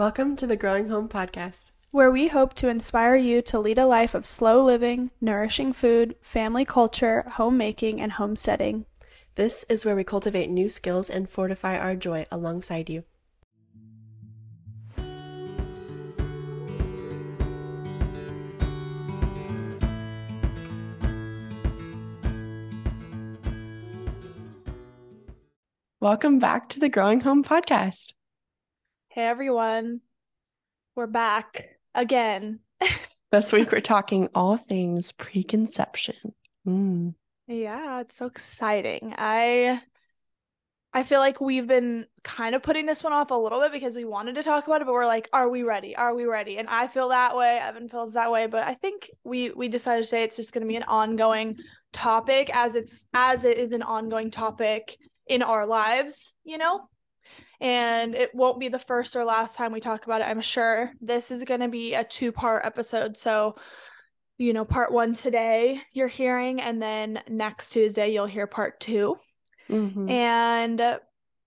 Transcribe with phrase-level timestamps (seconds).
[0.00, 3.84] Welcome to the Growing Home Podcast, where we hope to inspire you to lead a
[3.84, 8.86] life of slow living, nourishing food, family culture, homemaking, and homesteading.
[9.34, 13.04] This is where we cultivate new skills and fortify our joy alongside you.
[26.00, 28.14] Welcome back to the Growing Home Podcast.
[29.12, 30.02] Hey everyone,
[30.94, 31.64] we're back
[31.96, 32.60] again.
[33.32, 36.14] this week we're talking all things preconception.
[36.64, 37.16] Mm.
[37.48, 39.12] Yeah, it's so exciting.
[39.18, 39.80] I
[40.92, 43.96] I feel like we've been kind of putting this one off a little bit because
[43.96, 45.96] we wanted to talk about it, but we're like, are we ready?
[45.96, 46.58] Are we ready?
[46.58, 47.58] And I feel that way.
[47.58, 50.68] Evan feels that way, but I think we we decided today it's just going to
[50.68, 51.56] be an ongoing
[51.92, 56.88] topic as it's as it is an ongoing topic in our lives, you know?
[57.60, 60.92] And it won't be the first or last time we talk about it, I'm sure.
[61.00, 63.16] This is going to be a two part episode.
[63.16, 63.56] So,
[64.38, 69.16] you know, part one today you're hearing, and then next Tuesday you'll hear part 2
[69.68, 70.08] mm-hmm.
[70.08, 70.98] And,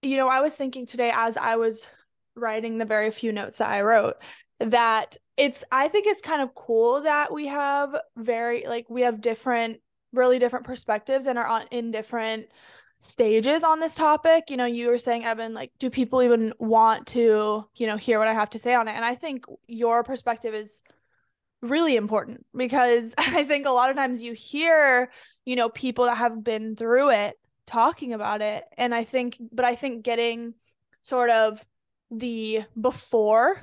[0.03, 1.88] you know, I was thinking today as I was
[2.35, 4.17] writing the very few notes that I wrote
[4.59, 9.19] that it's, I think it's kind of cool that we have very, like, we have
[9.19, 9.79] different,
[10.11, 12.45] really different perspectives and are on in different
[13.03, 14.49] stages on this topic.
[14.49, 18.17] You know, you were saying, Evan, like, do people even want to, you know, hear
[18.17, 18.93] what I have to say on it?
[18.93, 20.83] And I think your perspective is
[21.61, 25.11] really important because I think a lot of times you hear,
[25.45, 27.37] you know, people that have been through it
[27.67, 28.63] talking about it.
[28.77, 30.53] And I think, but I think getting
[31.01, 31.63] sort of
[32.09, 33.59] the before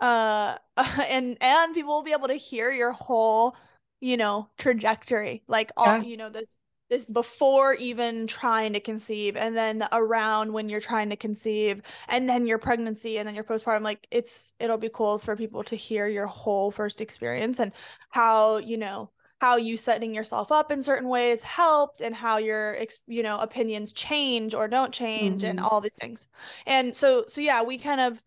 [0.00, 0.56] uh
[1.08, 3.54] and and people will be able to hear your whole
[4.00, 6.02] you know trajectory like all yeah.
[6.02, 6.60] you know this
[6.92, 12.28] this before even trying to conceive and then around when you're trying to conceive and
[12.28, 15.74] then your pregnancy and then your postpartum like it's it'll be cool for people to
[15.74, 17.72] hear your whole first experience and
[18.10, 19.08] how you know
[19.40, 23.94] how you setting yourself up in certain ways helped and how your you know opinions
[23.94, 25.50] change or don't change mm-hmm.
[25.50, 26.28] and all these things
[26.66, 28.22] and so so yeah we kind of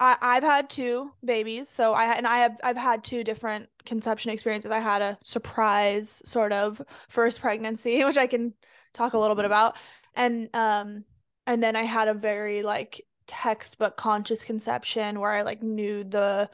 [0.00, 4.30] I, I've had two babies, so I and I have I've had two different conception
[4.30, 4.70] experiences.
[4.70, 8.54] I had a surprise sort of first pregnancy, which I can
[8.92, 9.76] talk a little bit about,
[10.14, 11.04] and um,
[11.46, 16.48] and then I had a very like textbook conscious conception where I like knew the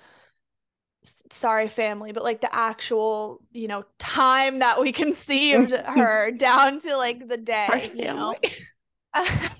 [1.30, 6.96] sorry family but like the actual you know time that we conceived her down to
[6.96, 8.34] like the day you know?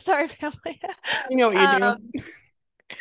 [0.00, 0.80] sorry family.
[1.30, 2.22] You know what you um, do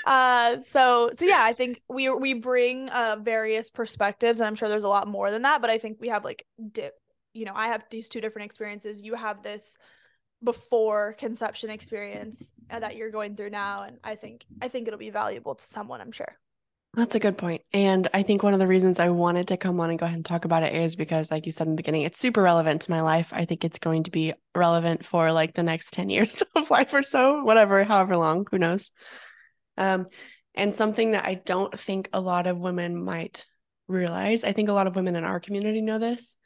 [0.06, 4.70] uh so so yeah i think we we bring uh various perspectives and i'm sure
[4.70, 6.94] there's a lot more than that but i think we have like dip
[7.34, 9.02] you know i have these two different experiences.
[9.02, 9.78] You have this
[10.44, 15.00] before conception experience uh, that you're going through now and i think i think it'll
[15.00, 16.38] be valuable to someone i'm sure.
[16.96, 19.80] That's a good point and i think one of the reasons i wanted to come
[19.80, 21.78] on and go ahead and talk about it is because like you said in the
[21.78, 23.32] beginning it's super relevant to my life.
[23.34, 26.94] I think it's going to be relevant for like the next 10 years of life
[26.94, 28.92] or so whatever however long who knows
[29.78, 30.08] um,
[30.56, 33.46] and something that I don't think a lot of women might
[33.88, 34.44] realize.
[34.44, 36.38] I think a lot of women in our community know this,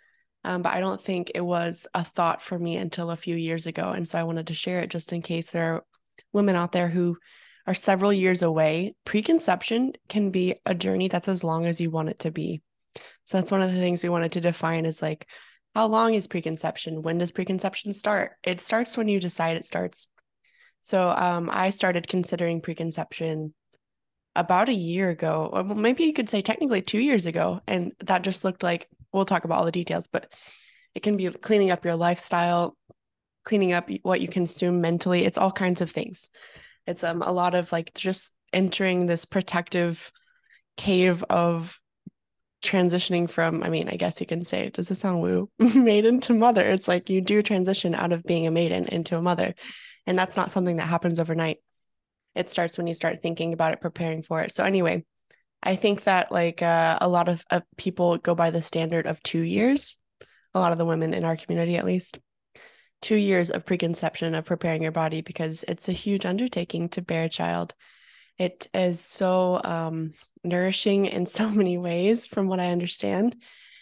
[0.43, 3.67] um, but I don't think it was a thought for me until a few years
[3.67, 3.89] ago.
[3.89, 5.83] And so I wanted to share it just in case there are
[6.33, 7.17] women out there who
[7.65, 8.95] are several years away.
[9.05, 12.61] Preconception can be a journey that's as long as you want it to be.
[13.25, 15.27] So that's one of the things we wanted to define is like,
[15.75, 17.03] how long is preconception?
[17.03, 18.31] When does preconception start?
[18.43, 20.07] It starts when you decide it starts.
[20.79, 23.53] So um, I started considering preconception
[24.35, 27.59] about a year ago, or maybe you could say technically two years ago.
[27.67, 30.31] And that just looked like we'll talk about all the details, but
[30.93, 32.77] it can be cleaning up your lifestyle,
[33.43, 35.25] cleaning up what you consume mentally.
[35.25, 36.29] It's all kinds of things.
[36.85, 40.11] It's um a lot of like just entering this protective
[40.77, 41.79] cave of
[42.63, 46.33] transitioning from i mean i guess you can say does this sound woo maiden to
[46.33, 49.53] mother it's like you do transition out of being a maiden into a mother
[50.07, 51.57] and that's not something that happens overnight.
[52.33, 54.51] It starts when you start thinking about it, preparing for it.
[54.53, 55.05] So, anyway,
[55.61, 59.21] I think that like uh, a lot of uh, people go by the standard of
[59.21, 59.97] two years,
[60.53, 62.19] a lot of the women in our community at least,
[63.01, 67.25] two years of preconception of preparing your body because it's a huge undertaking to bear
[67.25, 67.73] a child.
[68.37, 70.13] It is so um,
[70.43, 73.35] nourishing in so many ways, from what I understand.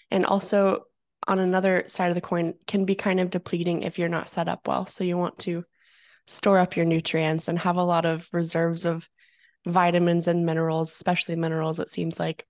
[0.10, 0.86] And also,
[1.28, 4.48] on another side of the coin, can be kind of depleting if you're not set
[4.48, 4.88] up well.
[4.88, 5.66] So, you want to
[6.28, 9.08] store up your nutrients and have a lot of reserves of
[9.66, 12.46] vitamins and minerals, especially minerals, it seems like,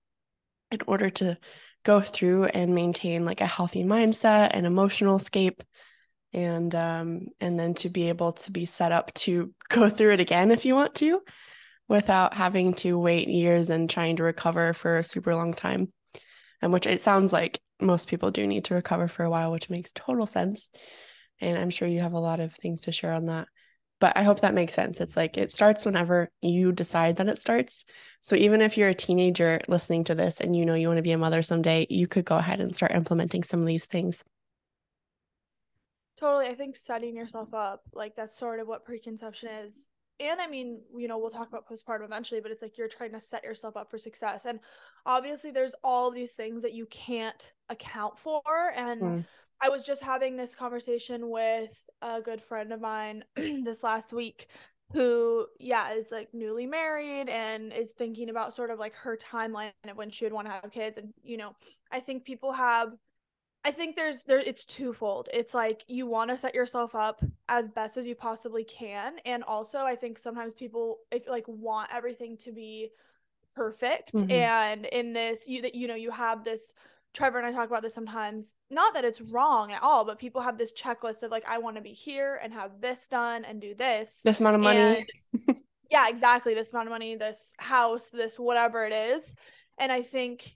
[0.70, 1.38] in order to
[1.84, 5.62] go through and maintain like a healthy mindset and emotional scape
[6.32, 10.18] and um and then to be able to be set up to go through it
[10.18, 11.20] again if you want to
[11.88, 15.92] without having to wait years and trying to recover for a super long time.
[16.60, 19.70] And which it sounds like most people do need to recover for a while, which
[19.70, 20.70] makes total sense.
[21.40, 23.48] And I'm sure you have a lot of things to share on that.
[23.98, 25.00] But I hope that makes sense.
[25.00, 27.84] It's like it starts whenever you decide that it starts.
[28.20, 31.02] So even if you're a teenager listening to this and you know you want to
[31.02, 34.22] be a mother someday, you could go ahead and start implementing some of these things.
[36.18, 36.46] Totally.
[36.46, 39.88] I think setting yourself up, like that's sort of what preconception is.
[40.18, 43.12] And I mean, you know, we'll talk about postpartum eventually, but it's like you're trying
[43.12, 44.46] to set yourself up for success.
[44.46, 44.60] And
[45.04, 48.40] obviously, there's all these things that you can't account for.
[48.74, 49.24] And mm.
[49.60, 54.48] I was just having this conversation with a good friend of mine this last week
[54.92, 59.72] who, yeah, is like newly married and is thinking about sort of like her timeline
[59.88, 60.96] of when she would want to have kids.
[60.96, 61.56] And, you know,
[61.90, 62.92] I think people have
[63.66, 65.28] I think there's there it's twofold.
[65.32, 69.42] It's like you want to set yourself up as best as you possibly can and
[69.42, 72.90] also I think sometimes people like want everything to be
[73.56, 74.30] perfect mm-hmm.
[74.30, 76.74] and in this you that you know you have this
[77.16, 78.56] Trevor and I talk about this sometimes.
[78.70, 81.76] Not that it's wrong at all, but people have this checklist of like I want
[81.76, 84.20] to be here and have this done and do this.
[84.22, 85.06] This amount of money.
[85.32, 85.56] And,
[85.90, 86.52] yeah, exactly.
[86.54, 89.34] This amount of money, this house, this whatever it is.
[89.78, 90.54] And I think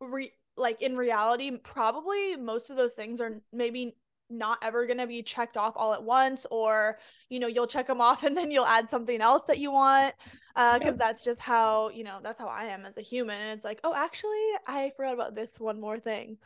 [0.00, 3.96] re- like in reality, probably most of those things are maybe
[4.38, 6.98] not ever going to be checked off all at once or
[7.28, 10.14] you know you'll check them off and then you'll add something else that you want
[10.56, 13.50] uh because that's just how you know that's how i am as a human and
[13.50, 14.30] it's like oh actually
[14.66, 16.36] i forgot about this one more thing.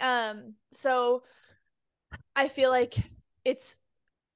[0.00, 1.22] Um so
[2.34, 2.94] i feel like
[3.44, 3.76] it's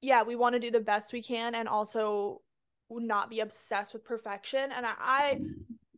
[0.00, 2.42] yeah we want to do the best we can and also
[2.90, 5.40] not be obsessed with perfection and i, I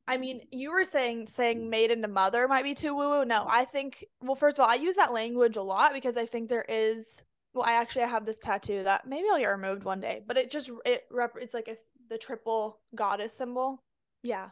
[0.08, 3.25] I mean, you were saying saying made into mother might be too woo woo.
[3.25, 6.26] No, I think well, first of all, I use that language a lot because I
[6.26, 7.22] think there is.
[7.55, 10.50] Well, I actually have this tattoo that maybe I'll get removed one day, but it
[10.50, 11.76] just it rep it's like a
[12.08, 13.82] the triple goddess symbol
[14.22, 14.49] yeah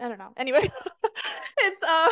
[0.00, 0.60] i don't know anyway
[1.58, 2.08] it's uh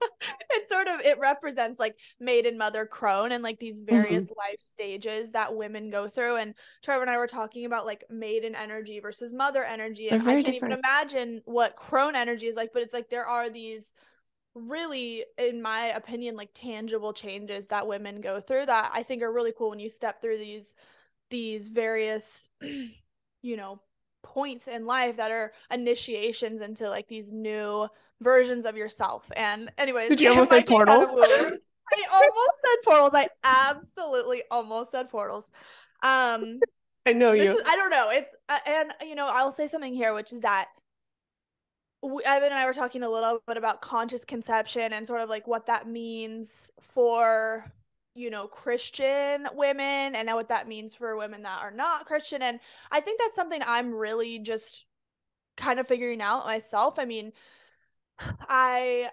[0.56, 4.38] it's sort of it represents like maiden mother crone and like these various mm-hmm.
[4.38, 8.54] life stages that women go through and trevor and i were talking about like maiden
[8.54, 10.72] energy versus mother energy and i can't different.
[10.72, 13.92] even imagine what crone energy is like but it's like there are these
[14.54, 19.32] really in my opinion like tangible changes that women go through that i think are
[19.32, 20.74] really cool when you step through these
[21.30, 22.48] these various
[23.42, 23.80] you know
[24.22, 27.86] points in life that are initiations into like these new
[28.20, 29.30] versions of yourself.
[29.36, 31.10] And anyways, did you almost say portals?
[31.92, 33.10] I almost said portals.
[33.14, 35.50] I absolutely almost said portals.
[36.02, 36.60] Um,
[37.06, 37.56] I know you.
[37.56, 38.10] Is, I don't know.
[38.10, 40.68] It's uh, and you know I'll say something here, which is that
[42.02, 45.28] we, Evan and I were talking a little bit about conscious conception and sort of
[45.28, 47.64] like what that means for
[48.16, 52.58] you know christian women and what that means for women that are not christian and
[52.90, 54.86] i think that's something i'm really just
[55.58, 57.30] kind of figuring out myself i mean
[58.48, 59.08] i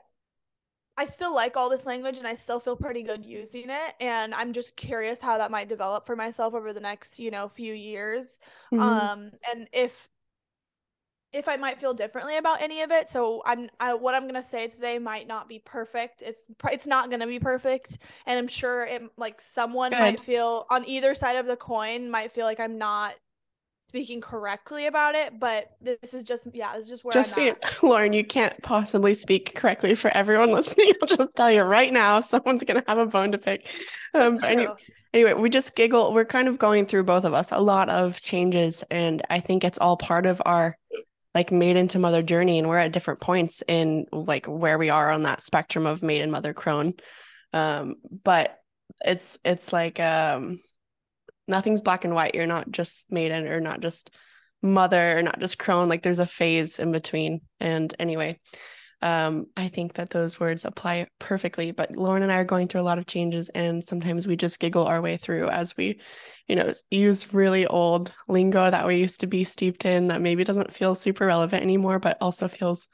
[0.97, 4.33] i still like all this language and i still feel pretty good using it and
[4.35, 7.73] i'm just curious how that might develop for myself over the next you know few
[7.73, 8.39] years
[8.71, 8.81] mm-hmm.
[8.81, 10.09] um and if
[11.33, 13.09] if I might feel differently about any of it.
[13.09, 16.21] So I'm I, what I'm gonna say today might not be perfect.
[16.21, 19.99] It's it's not gonna be perfect, and I'm sure it like someone Good.
[19.99, 23.15] might feel on either side of the coin might feel like I'm not
[23.93, 25.39] speaking correctly about it.
[25.39, 29.13] But this is just yeah, this is just where just see, Lauren, you can't possibly
[29.13, 30.93] speak correctly for everyone listening.
[30.99, 33.67] I'll just tell you right now, someone's gonna have a bone to pick.
[34.15, 34.73] Um, anyway,
[35.13, 36.11] anyway, we just giggle.
[36.11, 39.63] We're kind of going through both of us a lot of changes, and I think
[39.63, 40.75] it's all part of our
[41.35, 45.11] like maiden to mother journey and we're at different points in like where we are
[45.11, 46.93] on that spectrum of maiden mother crone
[47.53, 48.59] um but
[49.03, 50.59] it's it's like um
[51.47, 54.11] nothing's black and white you're not just maiden or not just
[54.61, 58.39] mother or not just crone like there's a phase in between and anyway
[59.03, 61.71] um, I think that those words apply perfectly.
[61.71, 64.61] But Lauren and I are going through a lot of changes, and sometimes we just
[64.61, 65.99] giggle our way through as we,
[66.47, 70.45] you know, use really old lingo that we used to be steeped in that maybe
[70.45, 72.87] doesn't feel super relevant anymore, but also feels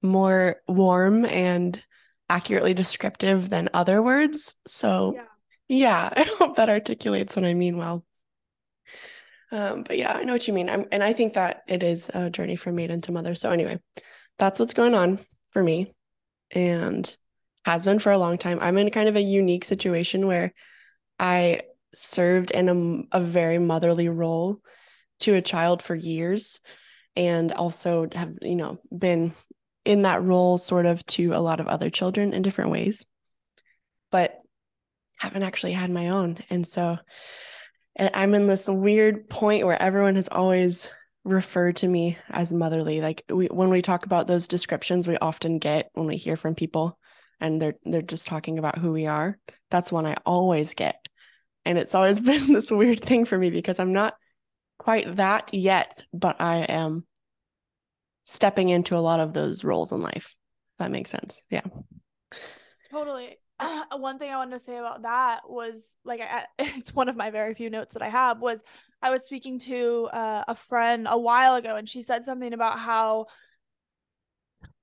[0.00, 1.82] more warm and
[2.30, 4.54] accurately descriptive than other words.
[4.66, 5.24] So, yeah,
[5.70, 8.04] yeah I hope that articulates what I mean well.
[9.52, 10.68] Um, but yeah, I know what you mean.
[10.68, 13.34] I'm, and I think that it is a journey from maiden to mother.
[13.34, 13.80] So anyway,
[14.38, 15.18] that's what's going on
[15.50, 15.92] for me
[16.52, 17.16] and
[17.64, 18.58] has been for a long time.
[18.60, 20.52] I'm in kind of a unique situation where
[21.18, 21.62] I
[21.92, 24.60] served in a, a very motherly role
[25.20, 26.60] to a child for years
[27.16, 29.32] and also have, you know, been
[29.84, 33.04] in that role sort of to a lot of other children in different ways,
[34.12, 34.39] but
[35.20, 36.38] haven't actually had my own.
[36.48, 36.98] And so
[37.96, 40.90] eh, I'm in this weird point where everyone has always
[41.24, 43.02] referred to me as motherly.
[43.02, 46.54] Like we when we talk about those descriptions we often get when we hear from
[46.54, 46.98] people
[47.38, 49.38] and they're they're just talking about who we are.
[49.70, 50.96] That's one I always get.
[51.66, 54.14] And it's always been this weird thing for me because I'm not
[54.78, 57.06] quite that yet, but I am
[58.22, 60.34] stepping into a lot of those roles in life.
[60.78, 61.42] that makes sense.
[61.50, 61.66] Yeah.
[62.90, 63.36] Totally.
[63.60, 67.16] Uh, one thing I wanted to say about that was like I, it's one of
[67.16, 68.64] my very few notes that I have was
[69.02, 72.78] I was speaking to uh, a friend a while ago and she said something about
[72.78, 73.26] how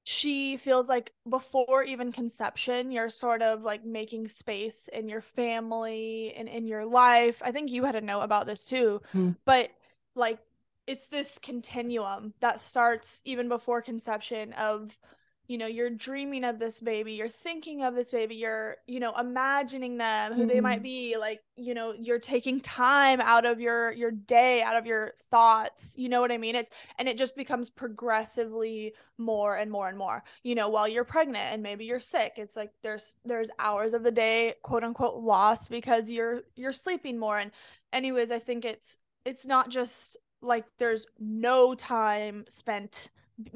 [0.04, 6.34] she feels like before even conception you're sort of like making space in your family
[6.38, 7.42] and in your life.
[7.44, 9.02] I think you had a note about this too.
[9.12, 9.32] Hmm.
[9.44, 9.72] But
[10.16, 10.40] like
[10.86, 14.98] it's this continuum that starts even before conception of
[15.48, 19.14] you know you're dreaming of this baby you're thinking of this baby you're you know
[19.18, 20.48] imagining them who mm.
[20.48, 20.84] they might mm-hmm.
[20.84, 25.14] be like you know you're taking time out of your your day out of your
[25.32, 29.88] thoughts you know what i mean it's and it just becomes progressively more and more
[29.88, 33.50] and more you know while you're pregnant and maybe you're sick it's like there's there's
[33.60, 37.52] hours of the day quote unquote lost because you're you're sleeping more and
[37.94, 43.10] anyways i think it's it's not just like there's no time spent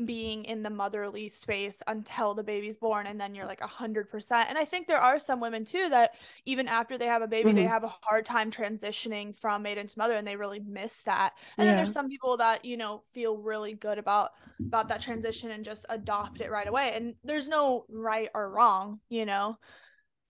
[0.06, 4.10] being in the motherly space until the baby's born and then you're like a hundred
[4.10, 4.48] percent.
[4.50, 7.50] And i think there are some women too that even after they have a baby
[7.50, 7.56] mm-hmm.
[7.58, 11.34] they have a hard time transitioning from maiden to mother and they really miss that.
[11.58, 11.72] And yeah.
[11.72, 15.66] then there's some people that you know feel really good about about that transition and
[15.66, 16.94] just adopt it right away.
[16.94, 19.58] And there's no right or wrong you know?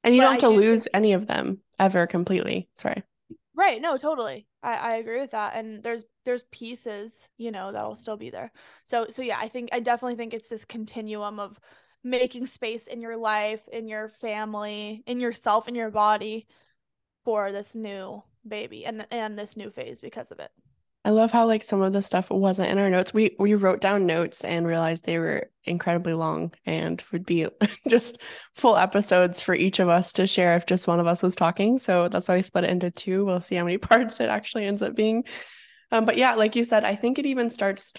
[0.04, 2.70] And you but don't have to lose think- any of them ever completely.
[2.76, 3.04] Sorry
[3.62, 3.80] Right.
[3.80, 4.48] No, totally.
[4.64, 5.54] I, I agree with that.
[5.56, 8.52] And there's there's pieces, you know, that'll still be there.
[8.86, 11.60] So so yeah, I think I definitely think it's this continuum of
[12.04, 16.48] making space in your life, in your family, in yourself, in your body
[17.24, 20.52] for this new baby and and this new phase because of it.
[21.04, 23.14] I love how like some of the stuff wasn't in our notes.
[23.14, 27.48] We we wrote down notes and realized they were incredibly long and would be
[27.88, 28.22] just
[28.54, 31.80] full episodes for each of us to share if just one of us was talking.
[31.80, 33.26] So that's why we split it into two.
[33.26, 35.24] We'll see how many parts it actually ends up being.
[35.92, 37.94] Um, but yeah, like you said, I think it even starts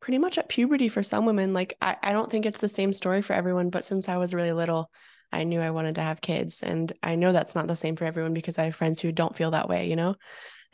[0.00, 1.54] pretty much at puberty for some women.
[1.54, 4.34] Like I, I don't think it's the same story for everyone, but since I was
[4.34, 4.90] really little,
[5.32, 6.62] I knew I wanted to have kids.
[6.62, 9.34] And I know that's not the same for everyone because I have friends who don't
[9.34, 10.16] feel that way, you know?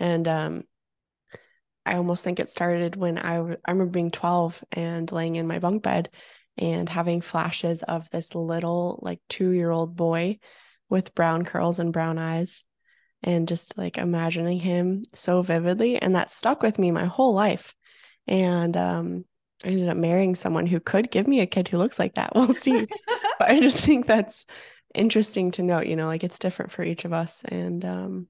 [0.00, 0.62] And um
[1.88, 5.59] I almost think it started when I, I remember being 12 and laying in my
[5.59, 6.11] bunk bed
[6.59, 10.38] and having flashes of this little, like two year old boy
[10.90, 12.62] with brown curls and brown eyes
[13.23, 16.00] and just like imagining him so vividly.
[16.00, 17.75] And that stuck with me my whole life.
[18.26, 19.25] And um,
[19.64, 22.33] I ended up marrying someone who could give me a kid who looks like that.
[22.35, 22.87] We'll see.
[23.38, 24.45] but I just think that's
[24.95, 27.42] interesting to note, you know, like it's different for each of us.
[27.45, 28.28] And um,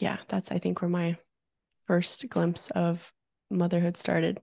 [0.00, 1.16] yeah, that's, I think, where my
[1.92, 3.12] first glimpse of
[3.50, 4.40] motherhood started.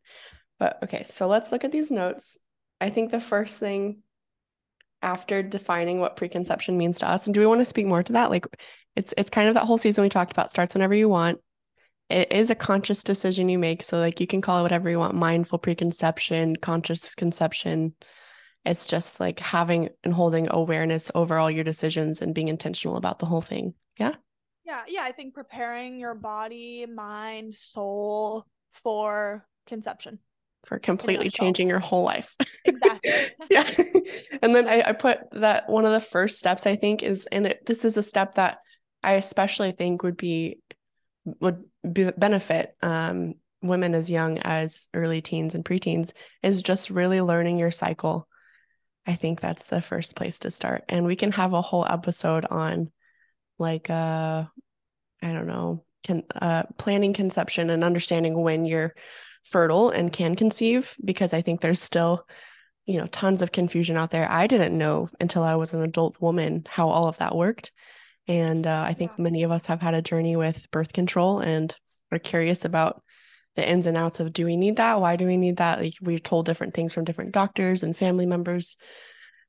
[0.59, 2.37] But okay, so let's look at these notes.
[2.79, 4.03] I think the first thing
[5.01, 8.13] after defining what preconception means to us, and do we want to speak more to
[8.13, 8.29] that?
[8.29, 8.45] Like
[8.95, 11.39] it's it's kind of that whole season we talked about, starts whenever you want.
[12.11, 13.81] It is a conscious decision you make.
[13.81, 17.95] So like you can call it whatever you want, mindful preconception, conscious conception.
[18.63, 23.17] It's just like having and holding awareness over all your decisions and being intentional about
[23.17, 23.73] the whole thing.
[23.97, 24.13] Yeah.
[24.69, 28.45] Yeah, yeah, I think preparing your body, mind, soul
[28.83, 30.19] for conception.
[30.63, 32.35] For completely changing your whole life.
[32.65, 33.11] Exactly.
[33.49, 33.67] yeah.
[34.43, 37.47] And then I, I put that one of the first steps I think is, and
[37.47, 38.59] it, this is a step that
[39.01, 40.59] I especially think would be
[41.41, 43.33] would be, benefit um,
[43.63, 46.11] women as young as early teens and preteens
[46.43, 48.27] is just really learning your cycle.
[49.07, 50.83] I think that's the first place to start.
[50.89, 52.91] And we can have a whole episode on
[53.59, 54.45] like uh
[55.21, 58.95] I don't know, can uh planning conception and understanding when you're
[59.43, 62.25] fertile and can conceive because I think there's still
[62.85, 64.29] you know tons of confusion out there.
[64.29, 67.71] I didn't know until I was an adult woman how all of that worked.
[68.27, 69.23] And uh, I think yeah.
[69.23, 71.75] many of us have had a journey with birth control and
[72.11, 73.01] are curious about
[73.55, 75.01] the ins and outs of do we need that?
[75.01, 75.79] Why do we need that?
[75.79, 78.77] Like we're told different things from different doctors and family members.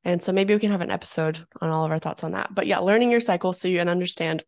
[0.04, 2.54] And so maybe we can have an episode on all of our thoughts on that.
[2.54, 4.42] But yeah, learning your cycle so you can understand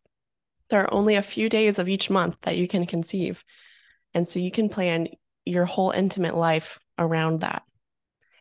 [0.69, 3.43] there are only a few days of each month that you can conceive.
[4.13, 5.09] And so you can plan
[5.45, 7.63] your whole intimate life around that.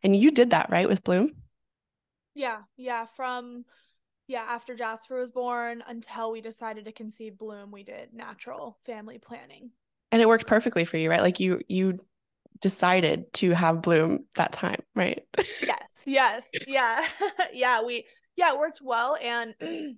[0.03, 1.33] And you did that, right, with Bloom?
[2.35, 2.61] Yeah.
[2.77, 3.07] Yeah.
[3.15, 3.65] From,
[4.27, 9.19] yeah, after Jasper was born until we decided to conceive Bloom, we did natural family
[9.19, 9.71] planning.
[10.11, 11.21] And it worked perfectly for you, right?
[11.23, 11.99] Like you, you
[12.63, 15.23] decided to have Bloom that time, right?
[15.37, 17.07] yes, yes, yeah,
[17.53, 17.83] yeah.
[17.83, 19.55] We yeah, it worked well, and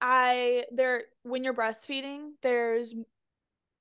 [0.00, 2.94] I there when you're breastfeeding, there's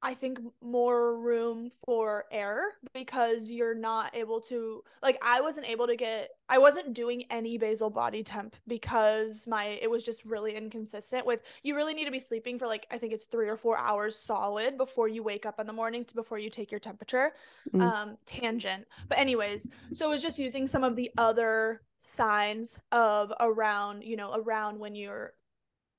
[0.03, 5.87] I think more room for error because you're not able to like I wasn't able
[5.87, 10.55] to get I wasn't doing any basal body temp because my it was just really
[10.55, 13.55] inconsistent with you really need to be sleeping for like I think it's 3 or
[13.55, 16.81] 4 hours solid before you wake up in the morning to before you take your
[16.81, 17.31] temperature.
[17.73, 17.81] Mm.
[17.81, 18.85] Um tangent.
[19.07, 24.17] But anyways, so it was just using some of the other signs of around, you
[24.17, 25.33] know, around when you're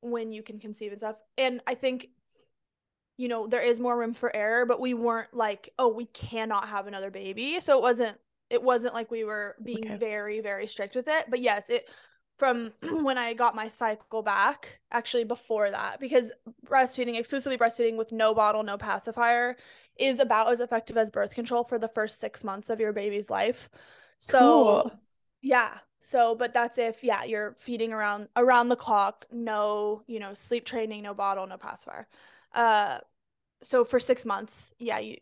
[0.02, 1.16] when you can conceive and stuff.
[1.38, 2.08] And I think
[3.16, 6.68] you know, there is more room for error, but we weren't like, oh, we cannot
[6.68, 7.60] have another baby.
[7.60, 8.18] So it wasn't
[8.50, 9.96] it wasn't like we were being okay.
[9.96, 11.26] very very strict with it.
[11.28, 11.88] But yes, it
[12.36, 16.32] from when I got my cycle back, actually before that, because
[16.66, 19.56] breastfeeding, exclusively breastfeeding with no bottle, no pacifier,
[19.96, 23.30] is about as effective as birth control for the first six months of your baby's
[23.30, 23.68] life.
[24.18, 24.92] So, cool.
[25.40, 25.78] yeah.
[26.00, 30.66] So, but that's if, yeah, you're feeding around around the clock, no, you know, sleep
[30.66, 32.08] training, no bottle, no pacifier.
[32.54, 32.98] Uh,
[33.62, 35.16] so for six months, yeah, you.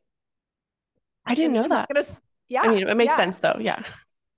[1.24, 1.88] I didn't know that.
[1.88, 2.06] Gonna,
[2.48, 3.16] yeah, I mean, it makes yeah.
[3.16, 3.56] sense though.
[3.60, 3.82] Yeah.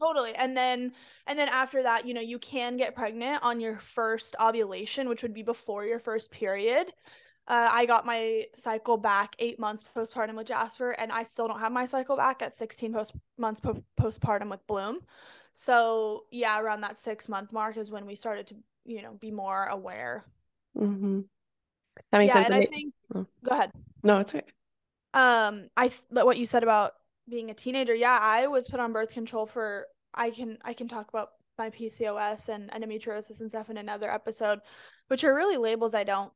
[0.00, 0.92] Totally, and then
[1.26, 5.22] and then after that, you know, you can get pregnant on your first ovulation, which
[5.22, 6.92] would be before your first period.
[7.46, 11.60] Uh, I got my cycle back eight months postpartum with Jasper, and I still don't
[11.60, 15.00] have my cycle back at 16 post months po- postpartum with Bloom.
[15.52, 19.30] So yeah, around that six month mark is when we started to, you know, be
[19.30, 20.24] more aware.
[20.76, 21.20] Mm-hmm.
[22.10, 22.54] That makes yeah, sense.
[22.54, 23.26] And I think oh.
[23.44, 23.72] go ahead.
[24.02, 24.44] No, it's okay.
[25.14, 26.92] Um, I what you said about
[27.28, 27.94] being a teenager.
[27.94, 29.86] Yeah, I was put on birth control for.
[30.14, 34.60] I can I can talk about my PCOS and endometriosis and stuff in another episode,
[35.08, 36.32] which are really labels I don't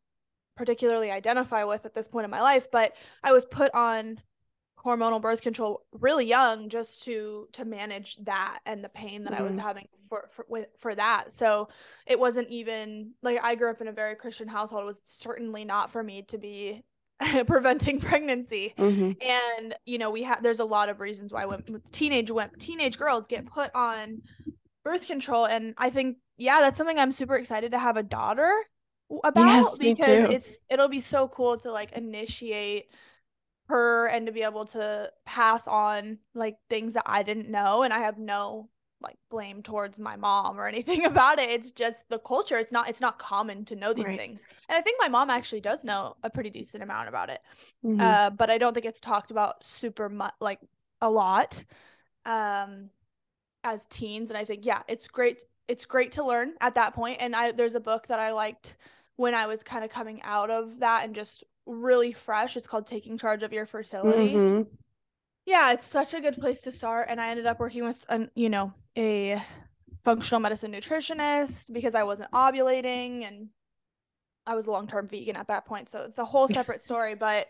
[0.56, 2.66] particularly identify with at this point in my life.
[2.70, 4.18] But I was put on
[4.84, 9.42] hormonal birth control really young just to to manage that and the pain that mm-hmm.
[9.42, 9.60] I was mm-hmm.
[9.60, 11.32] having for for with, for that.
[11.32, 11.68] So
[12.06, 14.82] it wasn't even like I grew up in a very Christian household.
[14.82, 16.84] It was certainly not for me to be
[17.46, 18.74] preventing pregnancy.
[18.78, 19.12] Mm-hmm.
[19.60, 22.98] And you know, we have there's a lot of reasons why when teenage when teenage
[22.98, 24.22] girls get put on
[24.84, 28.52] birth control and I think yeah, that's something I'm super excited to have a daughter
[29.24, 32.90] about yes, because it's it'll be so cool to like initiate
[33.68, 37.92] her and to be able to pass on like things that I didn't know and
[37.92, 38.68] I have no
[39.00, 41.50] like blame towards my mom or anything about it.
[41.50, 42.56] It's just the culture.
[42.56, 44.18] It's not it's not common to know these right.
[44.18, 44.46] things.
[44.68, 47.40] And I think my mom actually does know a pretty decent amount about it.
[47.84, 48.00] Mm-hmm.
[48.00, 50.60] Uh, but I don't think it's talked about super much like
[51.00, 51.64] a lot
[52.26, 52.90] um
[53.62, 57.18] as teens and I think yeah, it's great it's great to learn at that point
[57.20, 58.76] and I there's a book that I liked
[59.16, 62.56] when I was kind of coming out of that and just really fresh.
[62.56, 64.34] It's called Taking Charge of Your Fertility.
[64.34, 64.62] Mm-hmm.
[65.46, 67.06] Yeah, it's such a good place to start.
[67.10, 69.40] And I ended up working with an, you know, a
[70.02, 73.48] functional medicine nutritionist because I wasn't ovulating and
[74.46, 75.90] I was a long-term vegan at that point.
[75.90, 77.48] So it's a whole separate story, but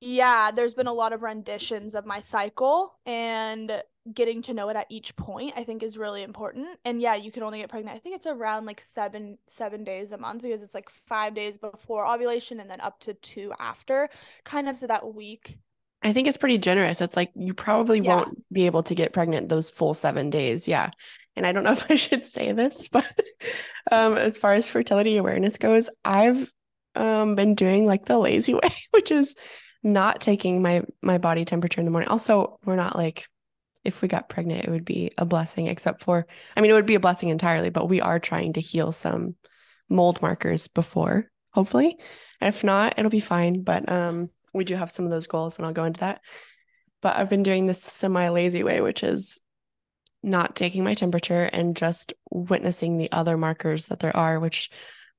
[0.00, 3.82] yeah, there's been a lot of renditions of my cycle and
[4.14, 6.66] getting to know it at each point I think is really important.
[6.84, 7.96] And yeah, you can only get pregnant.
[7.96, 11.58] I think it's around like 7 7 days a month because it's like 5 days
[11.58, 14.08] before ovulation and then up to 2 after,
[14.44, 15.58] kind of so that week
[16.00, 17.00] I think it's pretty generous.
[17.00, 18.16] It's like you probably yeah.
[18.16, 20.68] won't be able to get pregnant those full 7 days.
[20.68, 20.90] Yeah.
[21.34, 23.06] And I don't know if I should say this, but
[23.90, 26.52] um as far as fertility awareness goes, I've
[26.94, 29.34] um been doing like the lazy way, which is
[29.82, 32.08] not taking my my body temperature in the morning.
[32.08, 33.26] Also, we're not like
[33.84, 36.86] if we got pregnant, it would be a blessing, except for I mean, it would
[36.86, 39.36] be a blessing entirely, but we are trying to heal some
[39.88, 41.96] mold markers before, hopefully.
[42.40, 43.62] And if not, it'll be fine.
[43.62, 46.20] But um we do have some of those goals and I'll go into that.
[47.00, 49.38] But I've been doing this semi lazy way, which is
[50.22, 54.70] not taking my temperature and just witnessing the other markers that there are, which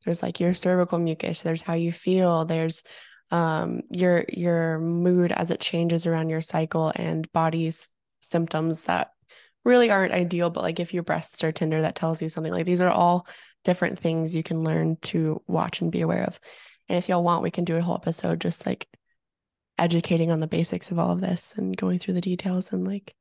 [0.04, 2.84] there's like your cervical mucus, there's how you feel, there's
[3.32, 7.88] um, your your mood as it changes around your cycle and body's
[8.22, 9.12] symptoms that
[9.66, 12.54] really aren't ideal but like if your breasts are tender that tells you something.
[12.54, 13.28] Like these are all
[13.64, 16.40] different things you can learn to watch and be aware of.
[16.88, 18.88] And if y'all want we can do a whole episode just like
[19.78, 23.16] educating on the basics of all of this and going through the details and like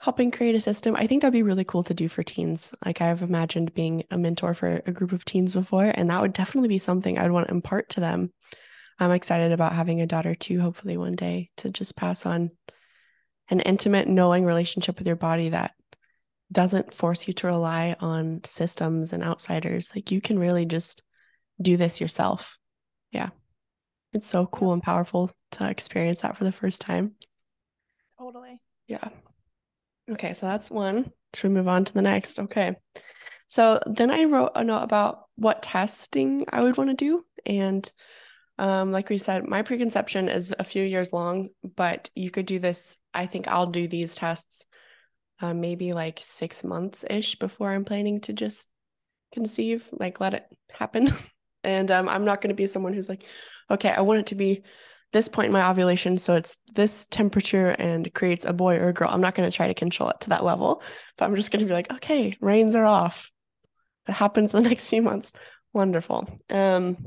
[0.00, 0.94] helping create a system.
[0.94, 2.74] I think that'd be really cool to do for teens.
[2.84, 6.32] Like i've imagined being a mentor for a group of teens before and that would
[6.32, 8.32] definitely be something i'd want to impart to them.
[8.98, 12.50] I'm excited about having a daughter too, hopefully one day to just pass on
[13.50, 15.72] an intimate, knowing relationship with your body that
[16.50, 19.92] doesn't force you to rely on systems and outsiders.
[19.94, 21.02] Like you can really just
[21.60, 22.58] do this yourself.
[23.12, 23.30] Yeah.
[24.12, 27.12] It's so cool and powerful to experience that for the first time.
[28.18, 28.60] Totally.
[28.86, 29.08] Yeah.
[30.10, 31.12] Okay, so that's one.
[31.34, 32.38] Should we move on to the next?
[32.38, 32.76] Okay.
[33.46, 37.24] So then I wrote a note about what testing I would want to do.
[37.44, 37.90] And
[38.58, 42.58] Um, like we said, my preconception is a few years long, but you could do
[42.58, 42.98] this.
[43.14, 44.66] I think I'll do these tests
[45.40, 48.68] uh, maybe like six months ish before I'm planning to just
[49.32, 51.08] conceive, like let it happen.
[51.64, 53.24] and um, I'm not going to be someone who's like,
[53.70, 54.62] okay, I want it to be
[55.12, 58.92] this point in my ovulation, so it's this temperature and creates a boy or a
[58.92, 59.08] girl.
[59.10, 60.82] I'm not going to try to control it to that level,
[61.16, 63.30] but I'm just going to be like, okay, reins are off.
[64.06, 65.32] It happens the next few months.
[65.72, 66.28] Wonderful.
[66.50, 67.06] Um,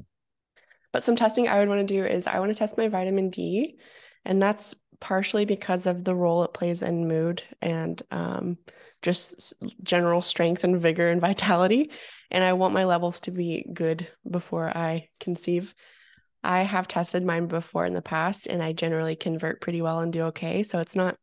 [0.92, 3.30] but some testing I would want to do is I want to test my vitamin
[3.30, 3.78] D,
[4.26, 8.58] and that's partially because of the role it plays in mood and um,
[9.02, 11.92] just general strength and vigor and vitality.
[12.30, 15.74] And I want my levels to be good before I conceive.
[16.44, 20.14] I have tested mine before in the past and I generally convert pretty well and
[20.14, 20.64] do okay.
[20.64, 21.18] So it's not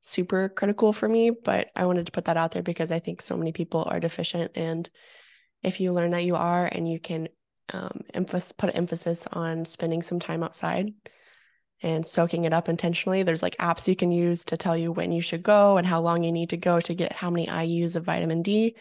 [0.00, 3.22] super critical for me, but I wanted to put that out there because I think
[3.22, 4.52] so many people are deficient.
[4.56, 4.88] And
[5.62, 7.28] if you learn that you are and you can
[7.72, 10.92] um, emphasis, put emphasis on spending some time outside
[11.82, 15.12] and soaking it up intentionally, there's like apps you can use to tell you when
[15.12, 17.96] you should go and how long you need to go to get how many IUs
[17.96, 18.76] of vitamin D.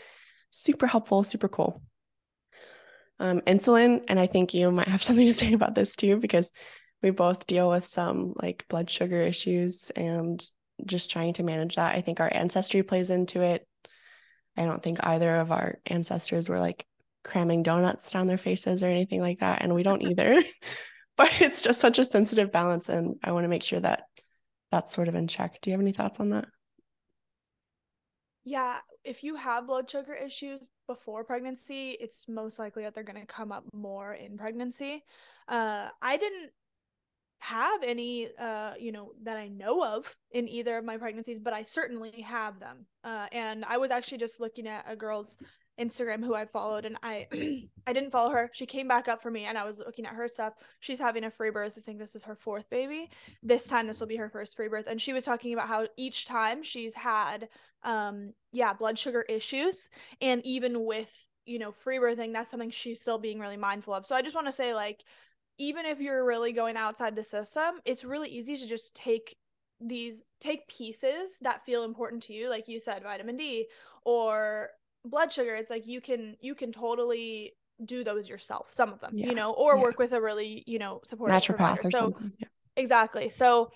[0.51, 1.81] Super helpful, super cool
[3.19, 4.03] um, insulin.
[4.07, 6.51] And I think you might have something to say about this too, because
[7.01, 10.43] we both deal with some like blood sugar issues and
[10.85, 11.95] just trying to manage that.
[11.95, 13.65] I think our ancestry plays into it.
[14.57, 16.85] I don't think either of our ancestors were like
[17.23, 19.61] cramming donuts down their faces or anything like that.
[19.61, 20.41] And we don't either.
[21.17, 22.89] but it's just such a sensitive balance.
[22.89, 24.03] And I want to make sure that
[24.71, 25.59] that's sort of in check.
[25.61, 26.47] Do you have any thoughts on that?
[28.43, 33.19] Yeah, if you have blood sugar issues before pregnancy, it's most likely that they're going
[33.19, 35.03] to come up more in pregnancy.
[35.47, 36.51] Uh, I didn't
[37.39, 41.53] have any, uh, you know, that I know of in either of my pregnancies, but
[41.53, 42.85] I certainly have them.
[43.03, 45.37] Uh, and I was actually just looking at a girl's
[45.79, 47.27] Instagram who I followed and I
[47.87, 48.49] I didn't follow her.
[48.53, 50.53] She came back up for me and I was looking at her stuff.
[50.79, 51.73] She's having a free birth.
[51.77, 53.09] I think this is her fourth baby.
[53.41, 55.87] This time this will be her first free birth and she was talking about how
[55.97, 57.49] each time she's had
[57.83, 59.89] um yeah, blood sugar issues
[60.21, 61.09] and even with,
[61.45, 64.05] you know, free birthing, that's something she's still being really mindful of.
[64.05, 65.03] So I just want to say like
[65.57, 69.35] even if you're really going outside the system, it's really easy to just take
[69.81, 73.65] these take pieces that feel important to you like you said vitamin D
[74.03, 74.69] or
[75.05, 77.53] blood sugar it's like you can you can totally
[77.85, 79.27] do those yourself some of them yeah.
[79.27, 79.81] you know or yeah.
[79.81, 81.87] work with a really you know supportive naturopath provider.
[81.87, 82.47] or so, something yeah.
[82.75, 83.71] exactly so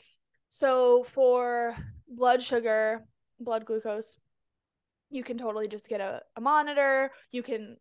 [0.50, 1.76] so for
[2.08, 3.02] blood sugar
[3.40, 4.18] blood glucose
[5.10, 7.78] you can totally just get a, a monitor you can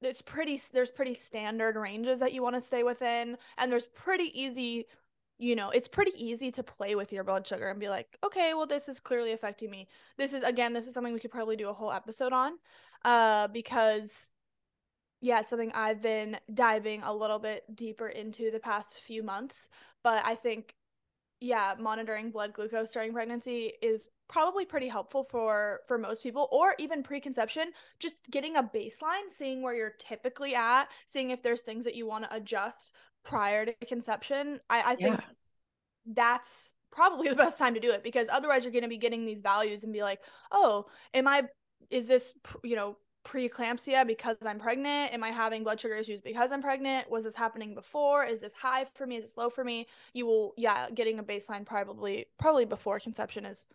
[0.00, 4.30] it's pretty there's pretty standard ranges that you want to stay within and there's pretty
[4.40, 4.86] easy
[5.38, 8.54] you know, it's pretty easy to play with your blood sugar and be like, okay,
[8.54, 9.88] well, this is clearly affecting me.
[10.16, 12.52] This is, again, this is something we could probably do a whole episode on
[13.04, 14.30] uh, because,
[15.20, 19.68] yeah, it's something I've been diving a little bit deeper into the past few months.
[20.04, 20.74] But I think,
[21.40, 26.74] yeah, monitoring blood glucose during pregnancy is probably pretty helpful for for most people or
[26.78, 31.84] even preconception just getting a baseline seeing where you're typically at seeing if there's things
[31.84, 35.24] that you want to adjust prior to conception, I, I think yeah.
[36.06, 39.24] that's probably the best time to do it because otherwise you're going to be getting
[39.24, 41.44] these values and be like, oh, am I,
[41.90, 45.12] is this, you know, preeclampsia because I'm pregnant?
[45.12, 47.10] Am I having blood sugar issues because I'm pregnant?
[47.10, 48.24] Was this happening before?
[48.24, 49.16] Is this high for me?
[49.16, 49.86] Is this low for me?
[50.12, 53.66] You will, yeah, getting a baseline probably, probably before conception is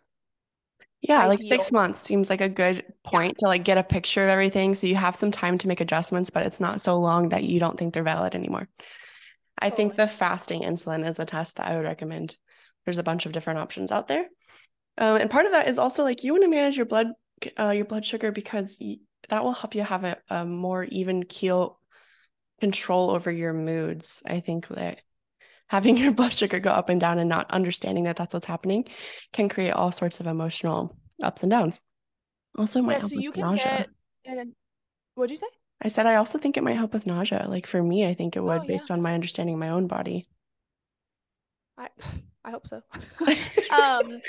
[1.00, 1.28] yeah, Ideal.
[1.28, 3.44] like six months seems like a good point yeah.
[3.44, 4.74] to like get a picture of everything.
[4.74, 7.60] So you have some time to make adjustments, but it's not so long that you
[7.60, 8.68] don't think they're valid anymore.
[9.60, 12.36] I think the fasting insulin is the test that I would recommend.
[12.84, 14.26] There's a bunch of different options out there.
[14.96, 17.08] Um, and part of that is also like you want to manage your blood
[17.58, 18.82] uh, your blood sugar because
[19.28, 21.78] that will help you have a, a more even keel
[22.60, 24.22] control over your moods.
[24.26, 25.00] I think that
[25.68, 28.86] having your blood sugar go up and down and not understanding that that's what's happening
[29.32, 31.78] can create all sorts of emotional ups and downs.
[32.56, 33.86] Also, might yeah, help so you can nausea.
[34.24, 34.46] get.
[35.14, 35.46] What'd you say?
[35.80, 37.46] I said I also think it might help with nausea.
[37.48, 39.86] Like for me, I think it would oh, based on my understanding of my own
[39.86, 40.26] body.
[41.76, 41.88] I
[42.44, 42.82] I hope so.
[43.70, 44.20] um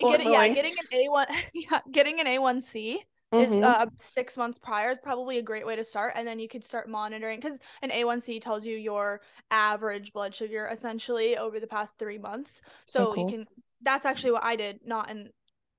[0.00, 2.96] getting, yeah, getting an A1 yeah, getting an A1C
[3.32, 3.36] mm-hmm.
[3.36, 6.48] is uh, 6 months prior is probably a great way to start and then you
[6.48, 9.20] could start monitoring cuz an A1C tells you your
[9.50, 12.60] average blood sugar essentially over the past 3 months.
[12.86, 13.30] So, so cool.
[13.30, 13.46] you can
[13.82, 15.30] that's actually what I did not in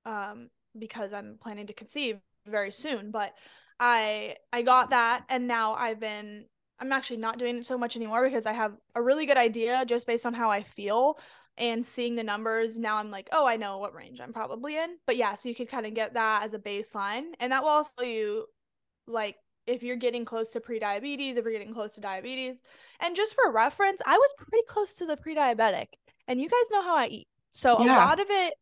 [0.04, 3.34] um because I'm planning to conceive very soon, but
[3.78, 6.46] I I got that and now I've been
[6.78, 9.84] I'm actually not doing it so much anymore because I have a really good idea
[9.86, 11.18] just based on how I feel
[11.58, 14.96] and seeing the numbers now I'm like, "Oh, I know what range I'm probably in."
[15.06, 17.70] But yeah, so you could kind of get that as a baseline and that will
[17.70, 18.46] also you
[19.06, 19.36] like
[19.66, 22.62] if you're getting close to pre-diabetes, if you're getting close to diabetes.
[23.00, 25.88] And just for reference, I was pretty close to the pre-diabetic.
[26.28, 27.28] And you guys know how I eat.
[27.50, 27.96] So yeah.
[27.96, 28.54] a lot of it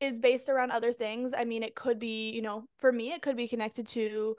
[0.00, 1.32] is based around other things.
[1.36, 4.36] I mean, it could be, you know, for me it could be connected to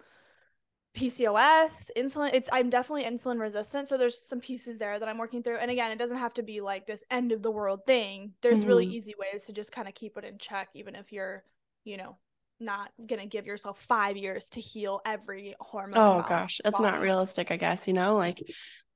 [0.95, 2.31] PCOS, insulin.
[2.33, 5.57] It's I'm definitely insulin resistant, so there's some pieces there that I'm working through.
[5.57, 8.33] And again, it doesn't have to be like this end of the world thing.
[8.41, 8.67] There's mm-hmm.
[8.67, 11.43] really easy ways to just kind of keep it in check, even if you're,
[11.85, 12.17] you know,
[12.59, 15.97] not gonna give yourself five years to heal every hormone.
[15.97, 17.51] Oh gosh, that's not realistic.
[17.51, 18.43] I guess you know, like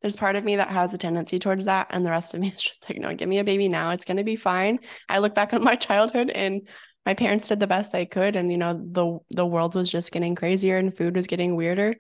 [0.02, 2.48] there's part of me that has a tendency towards that, and the rest of me
[2.56, 3.92] is just like, no, give me a baby now.
[3.92, 4.80] It's gonna be fine.
[5.10, 6.68] I look back on my childhood and
[7.06, 10.12] my parents did the best they could and you know the the world was just
[10.12, 11.96] getting crazier and food was getting weirder.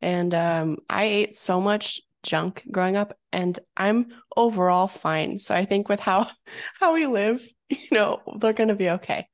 [0.00, 5.38] And um, i ate so much junk growing up and i'm overall fine.
[5.38, 6.28] So i think with how
[6.80, 9.28] how we live you know they're going to be okay.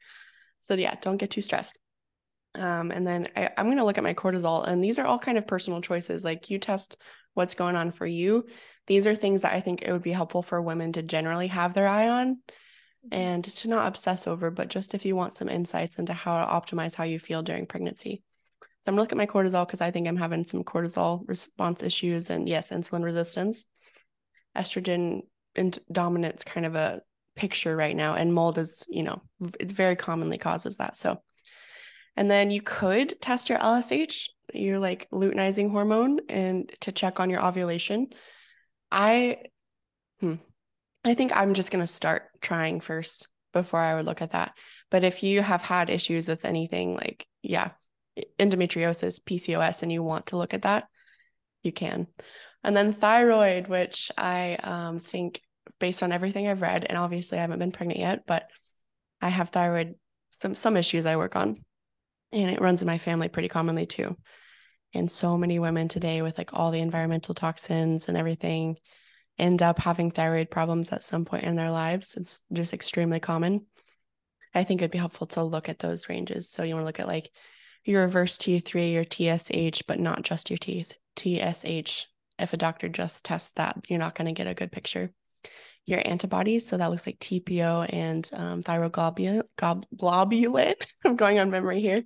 [0.61, 1.79] So yeah don't get too stressed.
[2.55, 5.19] Um, and then I, i'm going to look at my cortisol and these are all
[5.19, 6.25] kind of personal choices.
[6.25, 6.97] Like you test
[7.39, 8.45] what's going on for you
[8.87, 11.73] these are things that i think it would be helpful for women to generally have
[11.73, 12.39] their eye on
[13.07, 13.15] mm-hmm.
[13.15, 16.51] and to not obsess over, but just if you want some insights into how to
[16.51, 18.23] optimize how you feel during pregnancy.
[18.81, 21.83] So I'm gonna look at my cortisol because I think I'm having some cortisol response
[21.83, 23.67] issues and yes, insulin resistance.
[24.57, 25.23] Estrogen
[25.55, 27.01] and dominance kind of a
[27.37, 29.23] picture right now, and mold is, you know,
[29.61, 30.97] it's very commonly causes that.
[30.97, 31.21] So,
[32.19, 37.31] and then you could test your LSH, your like luteinizing hormone, and to check on
[37.31, 38.09] your ovulation.
[38.91, 39.39] I,
[40.19, 40.35] hmm,
[41.05, 44.59] I think I'm just going to start trying first before I would look at that.
[44.91, 47.71] But if you have had issues with anything like, yeah,
[48.41, 50.89] endometriosis, PCOS, and you want to look at that,
[51.63, 52.09] you can.
[52.65, 55.41] And then thyroid, which I um, think,
[55.79, 58.51] based on everything I've read, and obviously I haven't been pregnant yet, but
[59.21, 59.95] I have thyroid,
[60.31, 61.59] some some issues I work on,
[62.33, 64.17] and it runs in my family pretty commonly too.
[64.95, 68.77] And so many women today with like all the environmental toxins and everything,
[69.39, 72.17] end up having thyroid problems at some point in their lives.
[72.17, 73.67] It's just extremely common.
[74.55, 76.49] I think it'd be helpful to look at those ranges.
[76.49, 77.31] So you want to look at like
[77.85, 80.85] your reverse T3, your TSH, but not just your T-
[81.17, 82.07] TSH.
[82.39, 85.13] If a doctor just tests that, you're not going to get a good picture.
[85.89, 89.43] Your antibodies, so that looks like TPO and um, thyroglobulin.
[89.57, 90.75] globulin.
[91.05, 92.05] I'm going on memory here.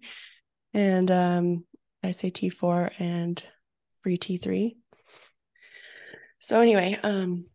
[0.73, 1.64] And um,
[2.05, 3.42] I say T4 and
[4.05, 4.77] free T3.
[6.38, 7.47] So anyway, um,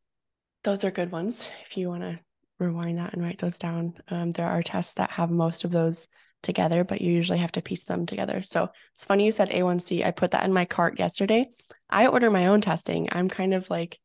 [0.66, 1.50] those are good ones.
[1.66, 2.20] If you want to
[2.60, 6.10] rewind that and write those down, um, there are tests that have most of those
[6.44, 8.42] together, but you usually have to piece them together.
[8.42, 10.06] So it's funny you said A1C.
[10.06, 11.48] I put that in my cart yesterday.
[11.90, 13.08] I order my own testing.
[13.14, 13.98] I'm kind of like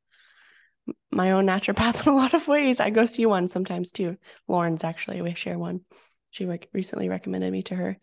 [1.11, 2.81] my own naturopath in a lot of ways.
[2.81, 4.17] I go see one sometimes too.
[4.49, 5.81] Lauren's actually, we share one.
[6.31, 7.99] She re- recently recommended me to her.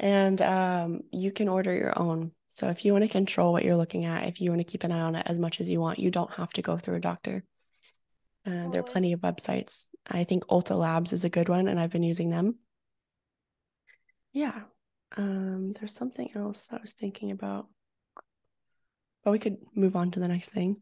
[0.00, 2.32] And um, you can order your own.
[2.46, 4.84] So if you want to control what you're looking at, if you want to keep
[4.84, 6.96] an eye on it as much as you want, you don't have to go through
[6.96, 7.44] a doctor.
[8.46, 9.88] Uh, there are plenty of websites.
[10.06, 12.56] I think Ulta Labs is a good one, and I've been using them.
[14.32, 14.62] Yeah.
[15.16, 17.68] Um, there's something else I was thinking about,
[19.24, 20.78] but we could move on to the next thing.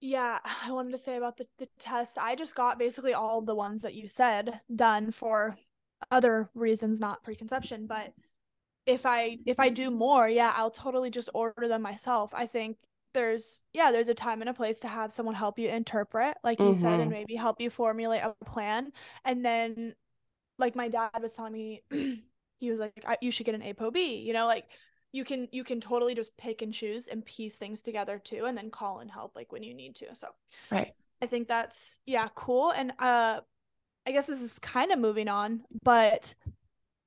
[0.00, 2.18] Yeah, I wanted to say about the, the tests.
[2.18, 5.56] I just got basically all the ones that you said done for
[6.10, 8.12] other reasons, not preconception, but
[8.86, 12.30] if I if I do more, yeah, I'll totally just order them myself.
[12.32, 12.78] I think
[13.12, 16.58] there's yeah, there's a time and a place to have someone help you interpret, like
[16.60, 16.80] you mm-hmm.
[16.80, 17.10] said, and mm-hmm.
[17.10, 18.92] maybe help you formulate a plan.
[19.24, 19.94] And then
[20.58, 21.82] like my dad was telling me
[22.60, 24.64] he was like you should get an ApoB, you know, like
[25.12, 28.56] you can you can totally just pick and choose and piece things together too and
[28.56, 30.14] then call and help like when you need to.
[30.14, 30.28] So
[30.70, 30.94] Right.
[31.22, 32.70] I think that's yeah, cool.
[32.70, 33.40] And uh
[34.06, 36.34] I guess this is kind of moving on, but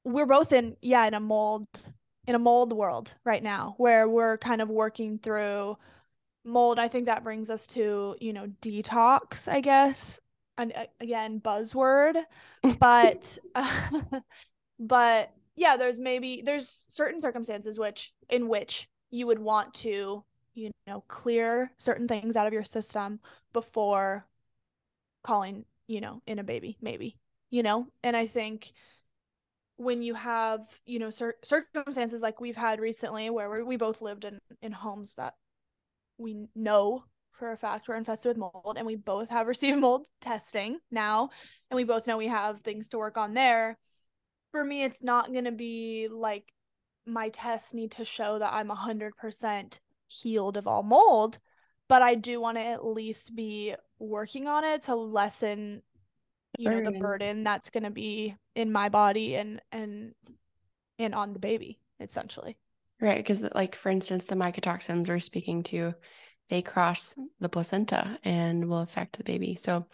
[0.03, 1.67] we're both in yeah in a mold
[2.27, 5.77] in a mold world right now where we're kind of working through
[6.43, 10.19] mold i think that brings us to you know detox i guess
[10.57, 12.15] and uh, again buzzword
[12.79, 13.89] but uh,
[14.79, 20.23] but yeah there's maybe there's certain circumstances which in which you would want to
[20.55, 23.19] you know clear certain things out of your system
[23.53, 24.25] before
[25.23, 27.15] calling you know in a baby maybe
[27.51, 27.85] you know?
[28.01, 28.71] And i think
[29.77, 34.25] when you have you know cir- circumstances like we've had recently where we both lived
[34.25, 35.35] in in homes that
[36.17, 40.07] we know for a fact we're infested with mold and we both have received mold
[40.21, 41.29] testing now
[41.69, 43.77] and we both know we have things to work on there
[44.51, 46.53] for me it's not going to be like
[47.05, 51.39] my tests need to show that i'm 100% healed of all mold
[51.87, 55.81] but i do want to at least be working on it to lessen
[56.57, 60.13] you know the burden that's going to be in my body and and
[60.99, 62.57] and on the baby essentially
[63.01, 63.17] Right.
[63.17, 65.95] Because, like, for instance, the mycotoxins we're speaking to,
[66.49, 69.55] they cross the placenta and will affect the baby.
[69.55, 69.87] So,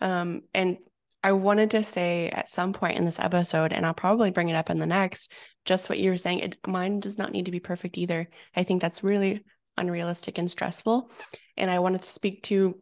[0.00, 0.78] um, and
[1.26, 4.54] I wanted to say at some point in this episode, and I'll probably bring it
[4.54, 5.32] up in the next,
[5.64, 6.38] just what you were saying.
[6.38, 8.28] It, mine does not need to be perfect either.
[8.54, 9.42] I think that's really
[9.76, 11.10] unrealistic and stressful.
[11.56, 12.80] And I wanted to speak to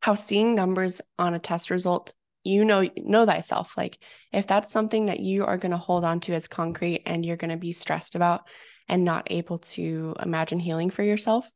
[0.00, 2.12] how seeing numbers on a test result
[2.42, 3.98] you know know thyself like
[4.32, 7.38] if that's something that you are going to hold on to as concrete and you're
[7.38, 8.42] going to be stressed about
[8.86, 11.50] and not able to imagine healing for yourself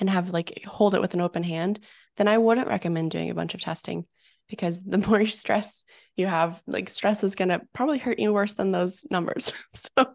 [0.00, 1.78] and have like hold it with an open hand
[2.16, 4.06] then i wouldn't recommend doing a bunch of testing
[4.48, 5.84] because the more stress
[6.16, 10.06] you have like stress is going to probably hurt you worse than those numbers so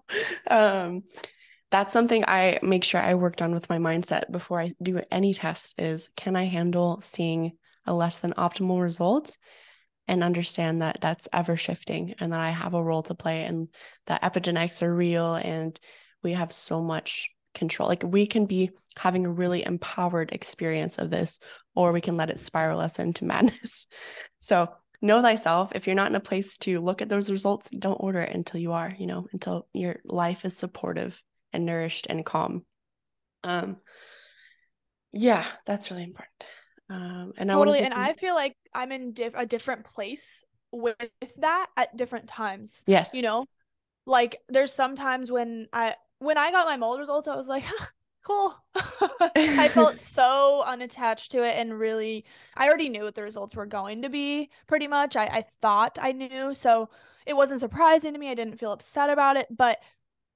[0.50, 1.04] um
[1.72, 5.34] that's something i make sure i worked on with my mindset before i do any
[5.34, 7.52] test is can i handle seeing
[7.86, 9.38] a less than optimal result
[10.10, 13.68] and understand that that's ever shifting and that I have a role to play and
[14.08, 15.80] that epigenetics are real and
[16.24, 17.88] we have so much control.
[17.88, 21.40] Like we can be having a really empowered experience of this,
[21.80, 23.88] or we can let it spiral us into madness.
[24.38, 24.68] So
[25.02, 25.72] know thyself.
[25.74, 28.60] If you're not in a place to look at those results, don't order it until
[28.60, 32.66] you are, you know, until your life is supportive and nourished and calm.
[33.46, 33.78] Um,
[35.14, 36.44] yeah, that's really important.
[36.90, 40.44] Um, and I totally, I and I feel like I'm in diff- a different place
[40.74, 40.98] with
[41.38, 42.84] that at different times.
[42.88, 43.46] Yes, you know,
[44.06, 47.64] like there's sometimes when I when I got my mold results, I was like,
[48.30, 48.56] cool.
[49.36, 53.66] I felt so unattached to it and really, I already knew what the results were
[53.66, 54.50] going to be.
[54.68, 56.90] Pretty much, I I thought I knew, so
[57.26, 58.30] it wasn't surprising to me.
[58.30, 59.80] I didn't feel upset about it, but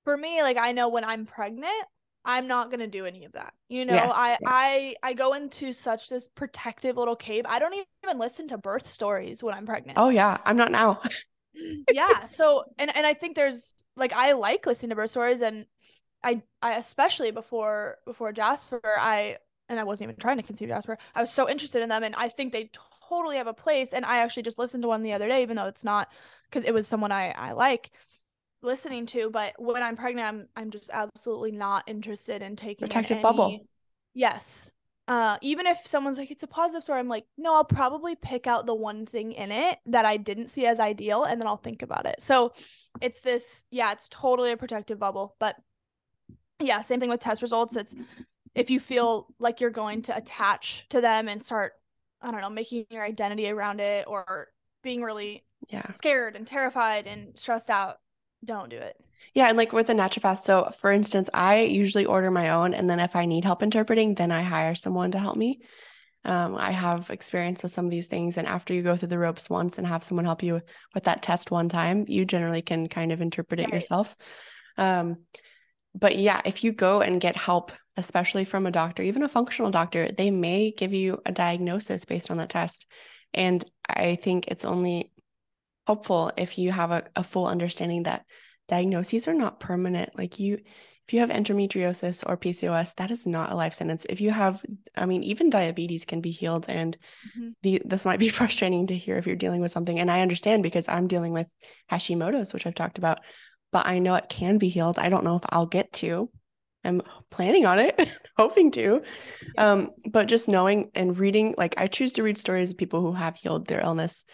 [0.04, 1.86] for me, like I know when I'm pregnant,
[2.26, 3.54] I'm not gonna do any of that.
[3.70, 4.40] You know, yes, I yes.
[4.46, 7.46] I I go into such this protective little cave.
[7.48, 9.98] I don't even listen to birth stories when I'm pregnant.
[10.00, 11.02] Oh yeah, I'm not now.
[11.92, 12.26] yeah.
[12.26, 15.66] So and and I think there's like I like listening to birth stories and
[16.24, 19.38] I I especially before before Jasper I
[19.70, 20.98] and I wasn't even trying to conceive Jasper.
[21.16, 22.70] I was so interested in them and I think they
[23.10, 25.56] totally have a place and I actually just listened to one the other day even
[25.56, 26.10] though it's not
[26.50, 27.92] because it was someone I I like
[28.64, 33.18] listening to, but when I'm pregnant, I'm I'm just absolutely not interested in taking protective
[33.18, 33.24] any...
[33.24, 33.68] bubble.
[34.14, 34.72] Yes.
[35.06, 38.48] Uh, even if someone's like it's a positive story, I'm like, no, I'll probably pick
[38.48, 41.58] out the one thing in it that I didn't see as ideal, and then I'll
[41.58, 42.24] think about it.
[42.24, 42.54] So,
[43.02, 45.36] it's this, yeah, it's totally a protective bubble.
[45.40, 45.58] But
[46.60, 47.76] yeah, same thing with test results.
[47.76, 47.96] It's
[48.56, 51.74] if you feel like you're going to attach to them and start,
[52.22, 54.50] I don't know, making your identity around it or
[54.84, 57.98] being really yeah scared and terrified and stressed out
[58.44, 58.98] don't do it.
[59.34, 62.90] Yeah, and like with a naturopath, so for instance, I usually order my own, and
[62.90, 65.62] then if I need help interpreting, then I hire someone to help me.
[66.26, 69.20] Um, I have experience with some of these things, and after you go through the
[69.20, 70.62] ropes once and have someone help you
[70.94, 73.74] with that test one time, you generally can kind of interpret it right.
[73.74, 74.16] yourself.
[74.78, 75.18] Um,
[75.96, 79.72] but yeah, if you go and get help, especially from a doctor, even a functional
[79.72, 82.88] doctor, they may give you a diagnosis based on that test.
[83.34, 85.12] And I think it's only
[85.86, 88.26] helpful if you have a, a full understanding that
[88.68, 90.18] diagnoses are not permanent.
[90.18, 90.60] Like you,
[91.08, 94.06] if you have endometriosis or PCOS, that is not a life sentence.
[94.10, 94.64] If you have,
[94.96, 96.66] I mean, even diabetes can be healed.
[96.70, 96.98] And
[97.38, 97.50] mm-hmm.
[97.62, 100.00] the, this might be frustrating to hear if you're dealing with something.
[100.00, 101.48] And I understand because I'm dealing with
[101.92, 103.20] Hashimoto's, which I've talked about,
[103.74, 105.00] but I know it can be healed.
[105.00, 106.30] I don't know if I'll get to.
[106.86, 108.00] I'm planning on it,
[108.38, 109.02] hoping to.
[109.42, 109.52] Yes.
[109.58, 113.14] Um, but just knowing and reading, like I choose to read stories of people who
[113.14, 114.26] have healed their illness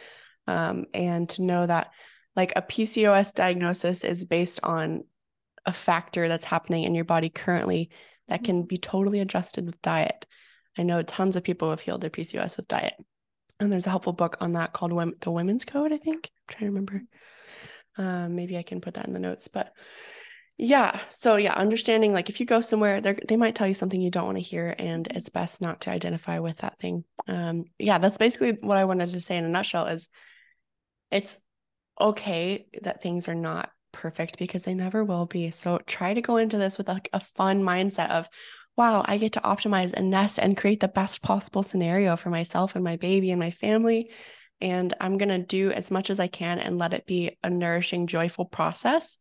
[0.45, 1.91] um, and to know that
[2.35, 5.03] like a PCOS diagnosis is based on
[5.65, 7.89] a factor that's happening in your body currently
[8.27, 10.25] that can be totally adjusted with diet.
[10.77, 12.93] I know tons of people have healed their PCOS with diet.
[13.59, 16.29] And there's a helpful book on that called The Women's Code, I think.
[16.33, 17.03] I'm trying to remember.
[17.97, 19.47] Um, maybe I can put that in the notes.
[19.47, 19.73] But
[20.57, 24.01] yeah, so yeah, understanding like if you go somewhere, they they might tell you something
[24.01, 27.03] you don't want to hear, and it's best not to identify with that thing.
[27.27, 29.87] Um, yeah, that's basically what I wanted to say in a nutshell.
[29.87, 30.09] Is
[31.11, 31.39] it's
[31.99, 35.51] okay that things are not perfect because they never will be.
[35.51, 38.29] So try to go into this with like a fun mindset of,
[38.77, 42.75] wow, I get to optimize and nest and create the best possible scenario for myself
[42.75, 44.11] and my baby and my family.
[44.61, 47.49] And I'm going to do as much as I can and let it be a
[47.49, 49.17] nourishing, joyful process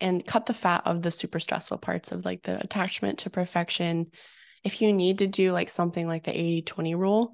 [0.00, 4.06] and cut the fat of the super stressful parts of like the attachment to perfection.
[4.64, 7.32] If you need to do like something like the 80 20 rule,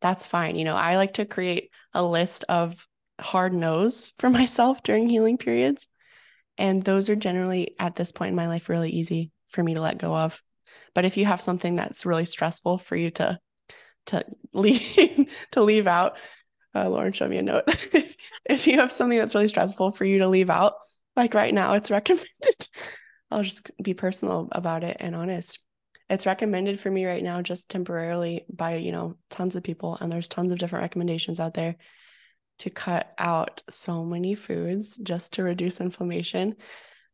[0.00, 0.56] that's fine.
[0.56, 2.86] You know, I like to create a list of
[3.20, 5.88] hard no's for myself during healing periods.
[6.58, 9.80] And those are generally at this point in my life really easy for me to
[9.80, 10.42] let go of.
[10.94, 13.38] But if you have something that's really stressful for you to
[14.06, 16.16] to leave to leave out,
[16.74, 17.64] uh, Lauren, show me a note.
[18.44, 20.74] if you have something that's really stressful for you to leave out,
[21.16, 22.26] like right now, it's recommended
[23.30, 25.60] I'll just be personal about it and honest.
[26.08, 30.10] It's recommended for me right now just temporarily by, you know, tons of people and
[30.10, 31.76] there's tons of different recommendations out there
[32.58, 36.56] to cut out so many foods just to reduce inflammation.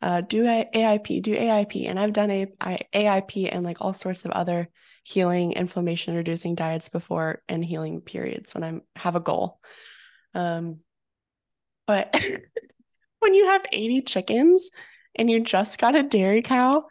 [0.01, 1.87] Uh, do AIP, do AIP.
[1.89, 4.69] And I've done a, I, AIP and like all sorts of other
[5.07, 9.61] healing, inflammation reducing diets before and healing periods when I have a goal.
[10.35, 10.81] Um,
[11.87, 12.13] but
[13.21, 14.69] when you have 80 chickens
[15.15, 16.87] and you just got a dairy cow,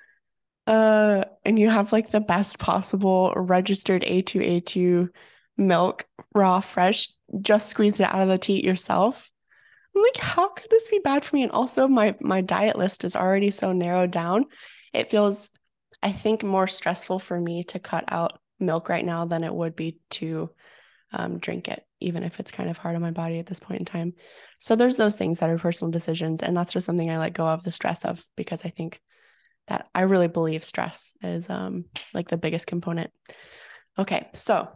[0.65, 5.09] uh, and you have like the best possible registered A2A2
[5.57, 7.09] milk, raw, fresh,
[7.41, 9.29] just squeeze it out of the teat yourself.
[9.93, 11.43] I'm like, how could this be bad for me?
[11.43, 14.45] And also my my diet list is already so narrowed down.
[14.93, 15.49] It feels,
[16.05, 19.75] I think, more stressful for me to cut out milk right now than it would
[19.75, 20.51] be to
[21.11, 23.79] um, drink it, even if it's kind of hard on my body at this point
[23.79, 24.13] in time.
[24.59, 26.43] So there's those things that are personal decisions.
[26.43, 28.99] And that's just something I let go of the stress of because I think
[29.67, 33.09] that I really believe stress is um, like the biggest component.
[33.97, 34.69] Okay, so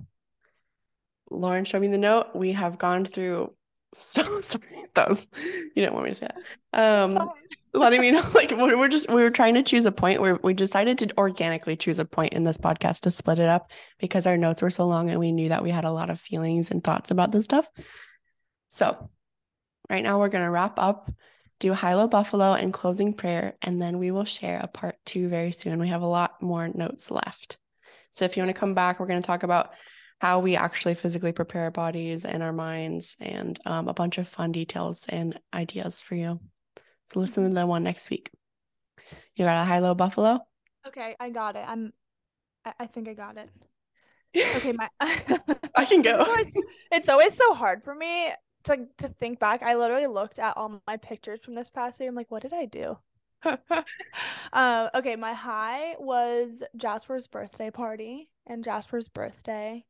[1.30, 2.30] Lauren showed me the note.
[2.34, 3.54] We have gone through
[3.94, 5.28] so sorry those
[5.76, 6.28] you don't want me to say
[6.74, 7.08] that.
[7.08, 7.30] Um
[7.74, 10.54] letting me know like we're just we were trying to choose a point where we
[10.54, 14.38] decided to organically choose a point in this podcast to split it up because our
[14.38, 16.84] notes were so long and we knew that we had a lot of feelings and
[16.84, 17.70] thoughts about this stuff.
[18.70, 19.10] So
[19.90, 21.12] right now we're going to wrap up
[21.60, 25.28] do high low buffalo and closing prayer and then we will share a part two
[25.28, 25.80] very soon.
[25.80, 27.58] We have a lot more notes left.
[28.12, 29.72] So if you want to come back we're going to talk about
[30.20, 34.28] how we actually physically prepare our bodies and our minds and um, a bunch of
[34.28, 36.40] fun details and ideas for you.
[37.06, 38.30] So listen to the one next week.
[39.36, 40.40] You got a high low buffalo?
[40.88, 41.64] Okay, I got it.
[41.68, 41.94] I'm
[42.78, 43.50] I, think I got it.
[44.58, 46.20] Okay, my I can go.
[46.20, 46.54] It's always,
[46.92, 48.30] it's always so hard for me
[48.66, 49.64] to to think back.
[49.64, 52.10] I literally looked at all my pictures from this past year.
[52.10, 52.98] I'm like, what did I do?
[54.54, 59.86] uh, okay, my high was Jasper's birthday party and Jasper's birthday.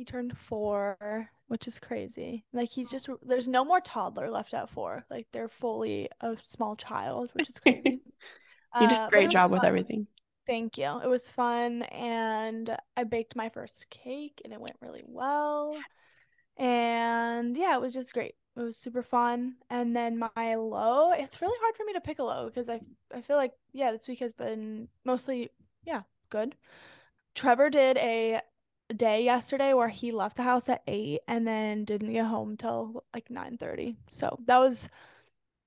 [0.00, 2.46] He turned four, which is crazy.
[2.54, 5.04] Like he's just there's no more toddler left at four.
[5.10, 8.00] Like they're fully a small child, which is crazy.
[8.80, 10.06] you did a uh, great uh, job with everything.
[10.46, 11.02] Thank you.
[11.04, 15.76] It was fun and I baked my first cake and it went really well.
[16.56, 18.36] And yeah, it was just great.
[18.56, 19.56] It was super fun.
[19.68, 22.80] And then my low, it's really hard for me to pick a low because I
[23.14, 25.50] I feel like yeah, this week has been mostly
[25.84, 26.56] yeah, good.
[27.34, 28.40] Trevor did a
[28.94, 33.04] day yesterday where he left the house at 8 and then didn't get home till
[33.14, 33.96] like 9:30.
[34.08, 34.88] So that was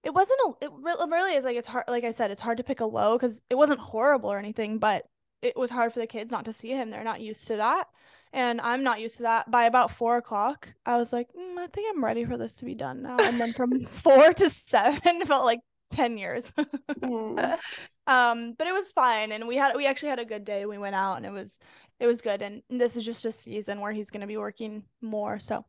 [0.04, 0.72] it wasn't a it
[1.10, 3.42] really is like it's hard like I said it's hard to pick a low cuz
[3.50, 5.06] it wasn't horrible or anything, but
[5.42, 6.90] it was hard for the kids not to see him.
[6.90, 7.88] They're not used to that.
[8.32, 9.52] And I'm not used to that.
[9.52, 12.66] By about four o'clock, I was like, mm, I think I'm ready for this to
[12.66, 13.18] be done now.
[13.20, 15.60] And then from four to seven felt like
[15.92, 16.52] 10 years.
[16.58, 17.60] mm.
[18.08, 19.32] um, but it was fine.
[19.32, 20.66] And we had, we actually had a good day.
[20.66, 21.60] We went out and it was,
[22.04, 22.42] it was good.
[22.42, 25.40] And this is just a season where he's going to be working more.
[25.40, 25.64] So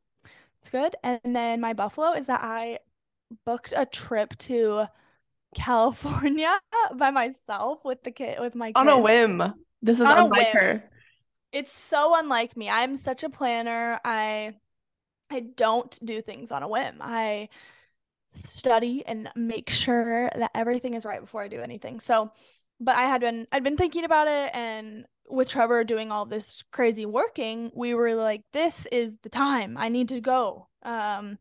[0.61, 0.97] it's good.
[1.05, 2.81] And then my Buffalo is that I
[3.47, 4.87] booked a trip to
[5.55, 6.59] California
[6.97, 8.81] by myself with the kid, with my kids.
[8.81, 9.43] On a whim.
[9.81, 10.91] This is On unlike her.
[11.53, 12.69] It's so unlike me.
[12.69, 14.01] I'm such a planner.
[14.05, 14.55] I
[15.31, 16.97] I don't do things on a whim.
[17.01, 17.49] I
[18.29, 22.01] study and make sure that everything is right before I do anything.
[22.01, 22.33] So,
[22.81, 26.63] but I had been I'd been thinking about it and with Trevor doing all this
[26.71, 29.77] crazy working, we were like, this is the time.
[29.79, 30.69] I need to go.
[30.83, 31.39] Um,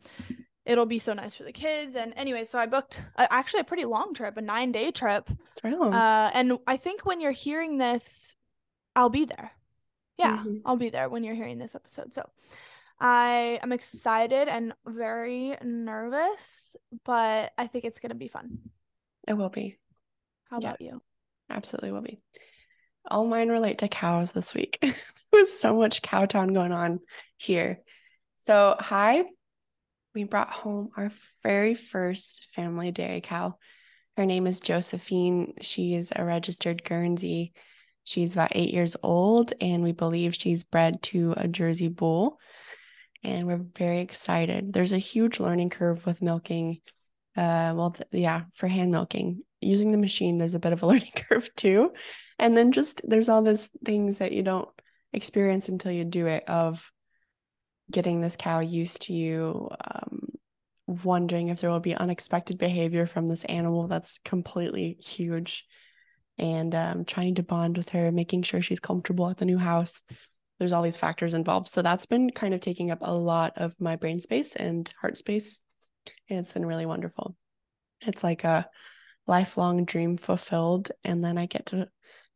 [0.65, 1.95] it'll be so nice for the kids.
[1.95, 5.29] And anyway, so I booked a, actually a pretty long trip, a nine day trip.
[5.63, 5.93] It's long.
[5.93, 8.36] Uh, and I think when you're hearing this,
[8.95, 9.51] I'll be there.
[10.17, 10.57] Yeah, mm-hmm.
[10.65, 12.13] I'll be there when you're hearing this episode.
[12.13, 12.29] So
[12.99, 18.59] I am excited and very nervous, but I think it's going to be fun.
[19.27, 19.77] It will be.
[20.49, 20.69] How yeah.
[20.69, 21.01] about you?
[21.49, 22.19] Absolutely will be
[23.10, 24.78] all mine relate to cows this week.
[24.82, 24.93] there
[25.32, 26.99] was so much cowtown going on
[27.38, 27.80] here.
[28.38, 29.24] So, hi,
[30.14, 31.12] we brought home our
[31.43, 33.58] very first family dairy cow.
[34.18, 35.54] Her name is Josephine.
[35.62, 37.54] She is a registered Guernsey.
[38.04, 42.38] She's about eight years old, and we believe she's bred to a Jersey bull.
[43.24, 44.74] And we're very excited.
[44.74, 46.82] There's a huge learning curve with milking.
[47.36, 49.41] Uh, well, th- yeah, for hand milking.
[49.61, 51.93] Using the machine, there's a bit of a learning curve too.
[52.39, 54.69] And then just there's all these things that you don't
[55.13, 56.91] experience until you do it of
[57.91, 60.29] getting this cow used to you um,
[60.88, 65.65] wondering if there will be unexpected behavior from this animal that's completely huge
[66.38, 70.01] and um, trying to bond with her making sure she's comfortable at the new house.
[70.59, 71.67] There's all these factors involved.
[71.67, 75.17] So that's been kind of taking up a lot of my brain space and heart
[75.17, 75.59] space
[76.30, 77.36] and it's been really wonderful
[78.08, 78.68] it's like a
[79.28, 80.91] lifelong dream fulfilled.
[81.04, 81.89] And then I get to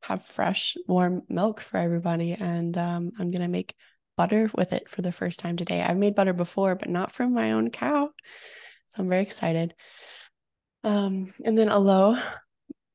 [0.03, 2.33] have fresh, warm milk for everybody.
[2.33, 3.75] And um, I'm going to make
[4.15, 5.81] butter with it for the first time today.
[5.81, 8.09] I've made butter before, but not from my own cow.
[8.87, 9.73] So I'm very excited.
[10.83, 12.17] Um, and then Alo,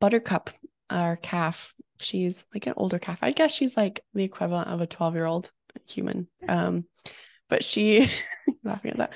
[0.00, 0.50] Buttercup,
[0.88, 3.18] our calf, she's like an older calf.
[3.22, 5.52] I guess she's like the equivalent of a 12 year old
[5.88, 6.28] human.
[6.48, 6.86] Um,
[7.48, 8.08] but she
[8.64, 9.12] laughing at that.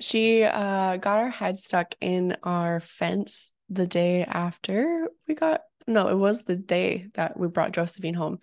[0.00, 6.08] She uh got her head stuck in our fence the day after we got no,
[6.08, 8.38] it was the day that we brought Josephine home.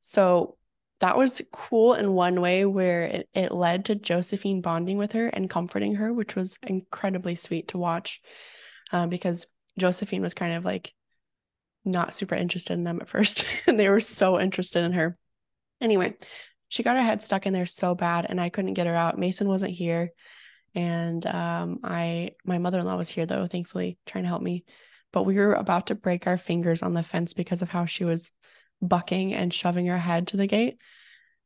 [0.00, 0.56] So
[1.00, 5.26] that was cool in one way where it, it led to Josephine bonding with her
[5.26, 8.20] and comforting her, which was incredibly sweet to watch.
[8.92, 9.46] Uh, because
[9.78, 10.94] Josephine was kind of like
[11.84, 15.18] not super interested in them at first, and they were so interested in her.
[15.80, 16.14] Anyway,
[16.68, 19.18] she got her head stuck in there so bad and I couldn't get her out.
[19.18, 20.10] Mason wasn't here.
[20.76, 24.64] And um, I my mother-in-law was here though, thankfully, trying to help me.
[25.12, 28.04] But we were about to break our fingers on the fence because of how she
[28.04, 28.30] was
[28.82, 30.78] bucking and shoving her head to the gate.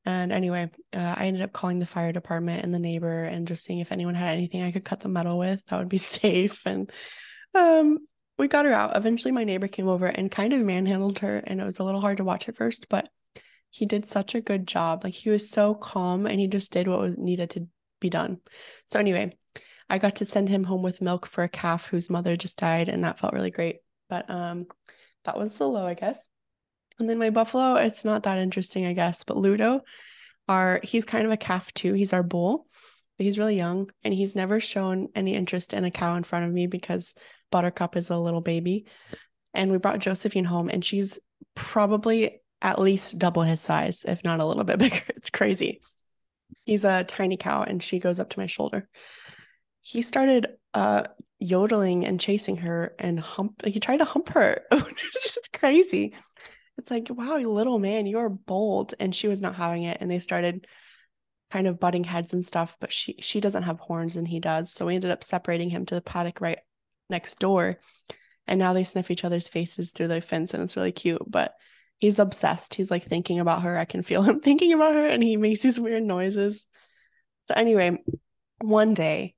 [0.05, 3.65] And anyway, uh, I ended up calling the fire department and the neighbor and just
[3.65, 6.63] seeing if anyone had anything I could cut the metal with that would be safe.
[6.67, 6.91] And
[7.55, 7.99] um,
[8.37, 8.97] we got her out.
[8.97, 12.01] Eventually, my neighbor came over and kind of manhandled her, and it was a little
[12.01, 13.09] hard to watch at first, but
[13.71, 15.05] he did such a good job.
[15.05, 17.69] Like he was so calm and he just did what was needed to
[18.01, 18.39] be done.
[18.85, 19.37] So anyway,
[19.89, 22.89] I got to send him home with milk for a calf whose mother just died
[22.89, 23.77] and that felt really great.
[24.09, 24.67] But um
[25.25, 26.19] that was the low, I guess.
[26.99, 29.83] And then my buffalo, it's not that interesting, I guess, but Ludo
[30.49, 31.93] are he's kind of a calf too.
[31.93, 32.67] He's our bull.
[33.19, 36.53] He's really young and he's never shown any interest in a cow in front of
[36.53, 37.15] me because
[37.51, 38.87] Buttercup is a little baby.
[39.53, 41.19] And we brought Josephine home and she's
[41.55, 45.03] probably at least double his size, if not a little bit bigger.
[45.17, 45.81] It's crazy.
[46.71, 48.89] He's a tiny cow and she goes up to my shoulder.
[49.81, 51.03] He started uh
[51.41, 54.63] yodeling and chasing her and hump he tried to hump her.
[54.71, 56.15] it's just crazy.
[56.79, 58.95] It's like, wow, little man, you're bold.
[59.01, 59.99] And she was not having it.
[60.01, 60.69] And they started
[61.51, 64.71] kind of butting heads and stuff, but she she doesn't have horns and he does.
[64.71, 66.61] So we ended up separating him to the paddock right
[67.09, 67.79] next door.
[68.47, 71.23] And now they sniff each other's faces through the fence and it's really cute.
[71.27, 71.53] But
[72.01, 72.75] he's obsessed.
[72.75, 73.79] He's like thinking about her.
[73.79, 76.67] I can feel him thinking about her and he makes these weird noises.
[77.43, 78.03] So, anyway,
[78.61, 79.35] one day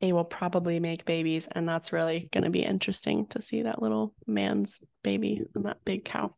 [0.00, 3.80] they will probably make babies, and that's really going to be interesting to see that
[3.80, 6.34] little man's baby and that big cow.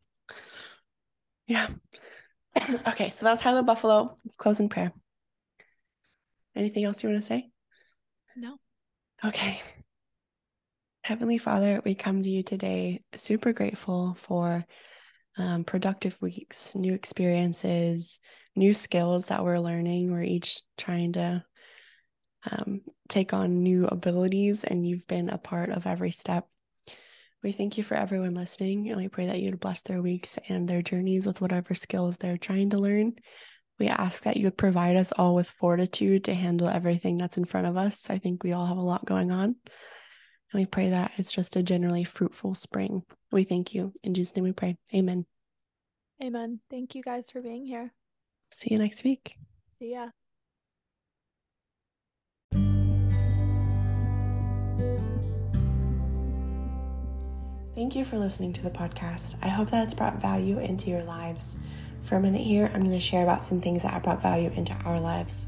[1.45, 1.67] Yeah.
[2.87, 4.17] okay, so that was Highland Buffalo.
[4.23, 4.93] Let's close in prayer.
[6.55, 7.49] Anything else you want to say?
[8.37, 8.55] No.
[9.25, 9.59] Okay.
[11.03, 14.65] Heavenly Father, we come to you today super grateful for
[15.39, 18.19] um, productive weeks, new experiences,
[18.55, 20.11] new skills that we're learning.
[20.11, 21.43] We're each trying to
[22.51, 26.47] um, take on new abilities, and you've been a part of every step.
[27.41, 30.67] We thank you for everyone listening, and we pray that you'd bless their weeks and
[30.67, 33.13] their journeys with whatever skills they're trying to learn.
[33.79, 37.45] We ask that you would provide us all with fortitude to handle everything that's in
[37.45, 38.09] front of us.
[38.09, 39.55] I think we all have a lot going on.
[40.51, 43.03] And we pray that it's just a generally fruitful spring.
[43.31, 43.93] We thank you.
[44.03, 44.77] In Jesus' name we pray.
[44.93, 45.25] Amen.
[46.21, 46.59] Amen.
[46.69, 47.93] Thank you guys for being here.
[48.51, 49.37] See you next week.
[49.77, 50.09] See ya.
[57.75, 59.35] Thank you for listening to the podcast.
[59.41, 61.59] I hope that it's brought value into your lives.
[62.03, 64.51] For a minute here, I'm going to share about some things that have brought value
[64.55, 65.47] into our lives.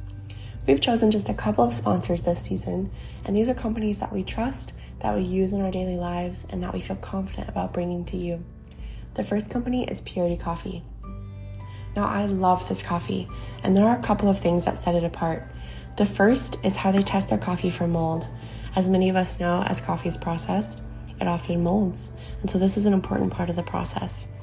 [0.72, 2.91] We've chosen just a couple of sponsors this season,
[3.26, 6.63] and these are companies that we trust that we use in our daily lives and
[6.63, 8.45] that we feel confident about bringing to you.
[9.15, 10.82] The first company is Purity Coffee.
[11.93, 13.28] Now, I love this coffee,
[13.65, 15.45] and there are a couple of things that set it apart.
[15.97, 18.30] The first is how they test their coffee for mold.
[18.74, 20.84] As many of us know, as coffee is processed,
[21.19, 24.34] it often molds, and so this is an important part of the process.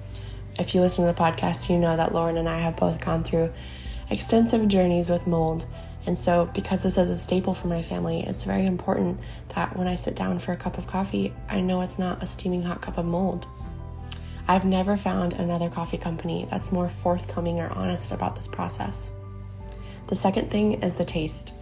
[0.59, 3.25] If you listen to the podcast, you know that Lauren and I have both gone
[3.25, 3.51] through
[4.11, 5.65] extensive journeys with mold
[6.09, 9.21] and so, because this is a staple for my family, it's very important
[9.55, 12.27] that when I sit down for a cup of coffee, I know it's not a
[12.27, 13.47] steaming hot cup of mold.
[14.49, 19.13] I've never found another coffee company that's more forthcoming or honest about this process.
[20.07, 21.53] The second thing is the taste.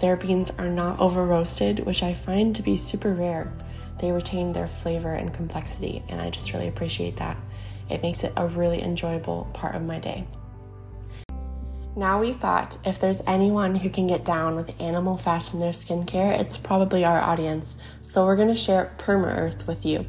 [0.00, 3.50] Their beans are not over roasted, which I find to be super rare.
[4.00, 7.38] They retain their flavor and complexity, and I just really appreciate that.
[7.88, 10.26] It makes it a really enjoyable part of my day.
[11.98, 15.72] Now we thought if there's anyone who can get down with animal fat in their
[15.72, 17.76] skincare, it's probably our audience.
[18.02, 20.06] So we're going to share Perma Earth with you.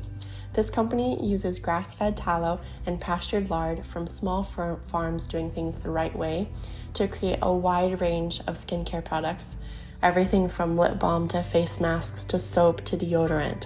[0.53, 5.89] This company uses grass fed tallow and pastured lard from small farms doing things the
[5.89, 6.49] right way
[6.93, 9.55] to create a wide range of skincare products.
[10.03, 13.65] Everything from lip balm to face masks to soap to deodorant.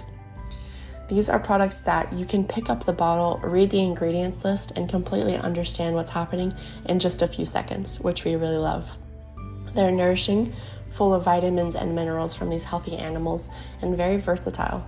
[1.08, 4.88] These are products that you can pick up the bottle, read the ingredients list, and
[4.88, 6.54] completely understand what's happening
[6.86, 8.96] in just a few seconds, which we really love.
[9.74, 10.54] They're nourishing,
[10.88, 13.50] full of vitamins and minerals from these healthy animals,
[13.82, 14.86] and very versatile.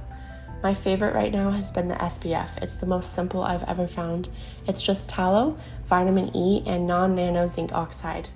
[0.63, 2.63] My favorite right now has been the SPF.
[2.63, 4.31] It's the most simple I've ever found.
[4.67, 8.31] It's just tallow, vitamin E, and non nano zinc oxide.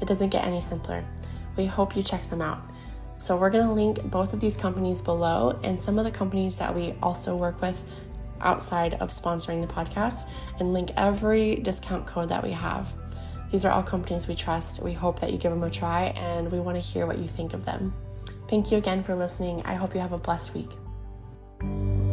[0.00, 1.04] It doesn't get any simpler.
[1.56, 2.62] We hope you check them out.
[3.18, 6.56] So, we're going to link both of these companies below and some of the companies
[6.58, 7.82] that we also work with
[8.40, 10.28] outside of sponsoring the podcast
[10.60, 12.94] and link every discount code that we have.
[13.50, 14.82] These are all companies we trust.
[14.82, 17.28] We hope that you give them a try and we want to hear what you
[17.28, 17.94] think of them.
[18.48, 19.62] Thank you again for listening.
[19.64, 22.07] I hope you have a blessed week.